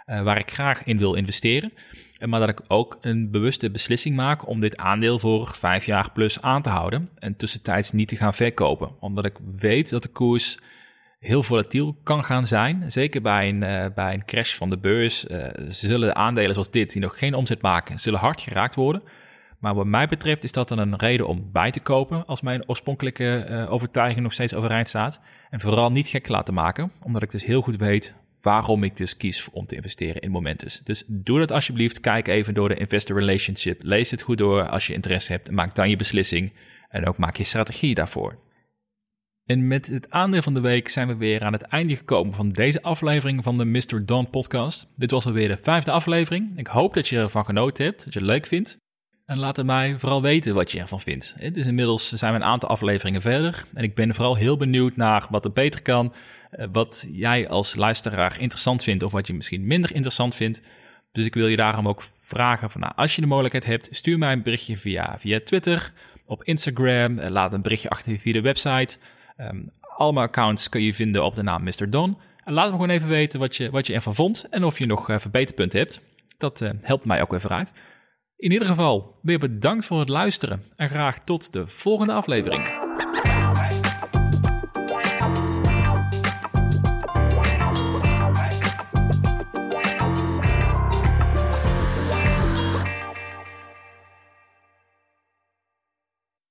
Uh, 0.06 0.22
waar 0.22 0.38
ik 0.38 0.51
graag 0.51 0.84
in 0.84 0.98
wil 0.98 1.13
investeren. 1.13 1.74
Maar 2.25 2.39
dat 2.39 2.50
ik 2.50 2.62
ook 2.68 2.98
een 3.01 3.32
bewuste 3.32 3.72
beslissing 3.72 4.16
maak 4.16 4.48
om 4.48 4.60
dit 4.60 4.77
aandeel 4.77 5.20
voor 5.20 5.56
vijf 5.56 5.86
jaar 5.86 6.12
plus 6.12 6.42
aan 6.42 6.62
te 6.62 6.70
houden. 6.70 7.10
En 7.20 7.36
tussentijds 7.36 7.92
niet 7.92 8.08
te 8.08 8.16
gaan 8.16 8.34
verkopen. 8.34 8.92
Omdat 9.00 9.25
ik 9.25 9.36
weet 9.58 9.89
dat 9.89 10.04
de 10.04 10.10
koers 10.10 10.58
heel 11.20 11.44
volatiel 11.44 11.98
kan 12.04 12.24
gaan 12.24 12.48
zijn. 12.48 12.92
Zeker 12.92 13.22
bij 13.22 13.50
een, 13.50 13.62
uh, 13.62 13.86
bij 13.96 14.13
een 14.13 14.25
crash 14.25 14.56
van 14.56 14.70
de 14.70 14.77
beurs 14.77 15.25
zullen 15.68 16.16
aandelen 16.16 16.54
zoals 16.54 16.72
dit, 16.72 16.92
die 16.92 17.01
nog 17.01 17.18
geen 17.18 17.34
omzet 17.34 17.62
maken, 17.62 18.00
zullen 18.00 18.20
hard 18.20 18.42
geraakt 18.42 18.75
worden. 18.75 19.01
Maar 19.60 19.76
wat 19.76 19.86
mij 19.86 20.08
betreft 20.08 20.44
is 20.44 20.52
dat 20.52 20.68
dan 20.68 20.78
een 20.78 20.96
reden 20.96 21.28
om 21.28 21.50
bij 21.52 21.72
te 21.72 21.80
kopen 21.80 22.26
als 22.26 22.42
mijn 22.42 22.70
oorspronkelijke 22.70 23.48
uh, 23.50 23.72
overtuiging 23.72 24.24
nog 24.24 24.34
steeds 24.34 24.54
overeind 24.54 24.88
staat. 24.88 25.22
En 25.50 25.60
vooral 25.60 25.92
niet 25.92 26.08
gek 26.08 26.28
laten 26.28 26.54
maken, 26.54 26.92
omdat 27.02 27.24
ik 27.24 27.32
dus 27.32 27.46
heel 27.46 27.62
goed 27.62 27.76
weet 27.76 28.16
waarom 28.42 28.84
ik 28.84 28.98
dus 28.98 29.18
kies 29.18 29.50
om 29.52 29.66
te 29.66 29.76
investeren 29.76 30.22
in 30.22 30.32
Momentus. 30.32 30.82
Dus 30.84 31.04
doe 31.08 31.40
dat 31.40 31.52
alsjeblieft. 31.52 32.00
Kijk 32.00 32.28
even 32.28 32.54
door 32.54 32.70
de 32.70 32.76
investor 32.76 33.20
relationship. 33.20 33.84
Lees 33.84 34.12
het 34.12 34.22
goed 34.22 34.38
door 34.38 34.68
als 34.68 34.88
je 34.88 34.94
interesse 34.94 35.32
hebt. 35.32 35.52
Maak 35.52 35.76
dan 35.76 35.90
je 35.90 35.96
beslissing 35.96 36.54
en 36.90 37.08
ook 37.08 37.18
maak 37.18 37.36
je 37.36 37.44
strategie 37.44 37.96
daarvoor. 37.96 38.40
En 39.46 39.68
met 39.68 39.88
het 39.88 40.10
aandeel 40.10 40.42
van 40.42 40.54
de 40.54 40.60
week 40.60 40.90
zijn 40.90 41.08
we 41.08 41.16
weer 41.16 41.44
aan 41.44 41.54
het 41.54 41.62
einde 41.62 41.96
gekomen 41.96 42.34
van 42.34 42.52
deze 42.52 42.82
aflevering 42.82 43.44
van 43.44 43.58
de 43.58 43.66
Mr. 43.66 44.06
Don 44.06 44.30
podcast. 44.30 44.94
Dit 44.96 45.12
was 45.12 45.26
alweer 45.26 45.48
de 45.48 45.58
vijfde 45.62 45.92
aflevering. 45.92 46.58
Ik 46.58 46.68
hoop 46.68 46.94
dat 46.94 47.08
je 47.08 47.18
ervan 47.18 47.46
genoten 47.46 47.86
hebt, 47.86 48.04
dat 48.04 48.14
je 48.14 48.20
het 48.20 48.28
leuk 48.28 48.46
vindt. 48.46 48.78
En 49.28 49.40
laat 49.40 49.56
het 49.56 49.66
mij 49.66 50.00
vooral 50.00 50.22
weten 50.22 50.56
wat 50.56 50.72
je 50.72 50.80
ervan 50.80 51.00
vindt. 51.00 51.54
Dus 51.54 51.66
inmiddels 51.66 52.10
zijn 52.10 52.34
we 52.34 52.40
een 52.40 52.46
aantal 52.46 52.70
afleveringen 52.70 53.22
verder. 53.22 53.66
En 53.74 53.84
ik 53.84 53.96
ben 53.96 54.14
vooral 54.14 54.36
heel 54.36 54.58
benieuwd 54.58 54.96
naar 54.96 55.28
wat 55.30 55.46
er 55.46 55.52
beter 55.52 55.82
kan. 55.82 56.14
Eh, 56.52 56.68
wat 56.72 57.08
jij 57.12 57.50
als 57.50 57.76
luisteraar 57.76 58.40
interessant 58.40 58.84
vindt 58.84 59.04
of 59.04 59.12
wat 59.12 59.28
je 59.28 59.34
misschien 59.34 59.68
minder 59.68 59.94
interessant 59.96 60.36
vindt. 60.36 60.62
Dus 61.12 61.26
ik 61.26 61.34
wil 61.34 61.48
je 61.48 61.56
daarom 61.56 61.88
ook 61.88 62.04
vragen 62.22 62.72
van, 62.72 62.82
nou, 62.82 62.94
als 62.96 63.16
je 63.16 63.22
de 63.22 63.28
mogelijkheid 63.28 63.66
hebt, 63.66 63.88
stuur 63.92 64.18
mij 64.18 64.32
een 64.32 64.44
berichtje 64.44 64.78
via, 64.78 65.16
via 65.20 65.40
Twitter, 65.44 65.92
op 66.26 66.44
Instagram. 66.44 67.20
Eh, 67.20 67.30
laat 67.30 67.54
een 67.54 67.62
berichtje 67.62 67.90
achter 67.90 68.20
via 68.20 68.34
de 68.34 68.42
website. 68.42 68.98
Um, 69.38 69.72
al 69.82 70.12
mijn 70.14 70.28
accounts 70.28 70.70
kun 70.70 70.82
je 70.82 70.94
vinden 70.94 71.24
op 71.24 71.36
de 71.36 71.44
naam 71.44 71.64
Mr. 71.64 71.90
Don. 71.90 72.18
En 72.44 72.54
laat 72.54 72.66
me 72.66 72.72
gewoon 72.72 72.90
even 72.90 73.10
weten 73.10 73.40
wat 73.40 73.56
je, 73.56 73.70
wat 73.70 73.88
je 73.88 73.94
ervan 73.94 74.16
vond 74.16 74.48
en 74.50 74.64
of 74.64 74.80
je 74.80 74.86
nog 74.86 75.06
verbeterpunten 75.06 75.80
hebt. 75.80 76.00
Dat 76.38 76.64
helpt 76.82 77.06
mij 77.06 77.22
ook 77.22 77.34
even 77.34 77.50
uit. 77.50 77.74
In 78.38 78.51
ieder 78.51 78.67
geval, 78.67 79.20
weer 79.22 79.39
bedankt 79.39 79.86
voor 79.86 80.00
het 80.00 80.10
luisteren 80.10 80.63
en 80.75 80.89
graag 80.89 81.20
tot 81.24 81.53
de 81.53 81.67
volgende 81.67 82.13
aflevering. 82.13 82.63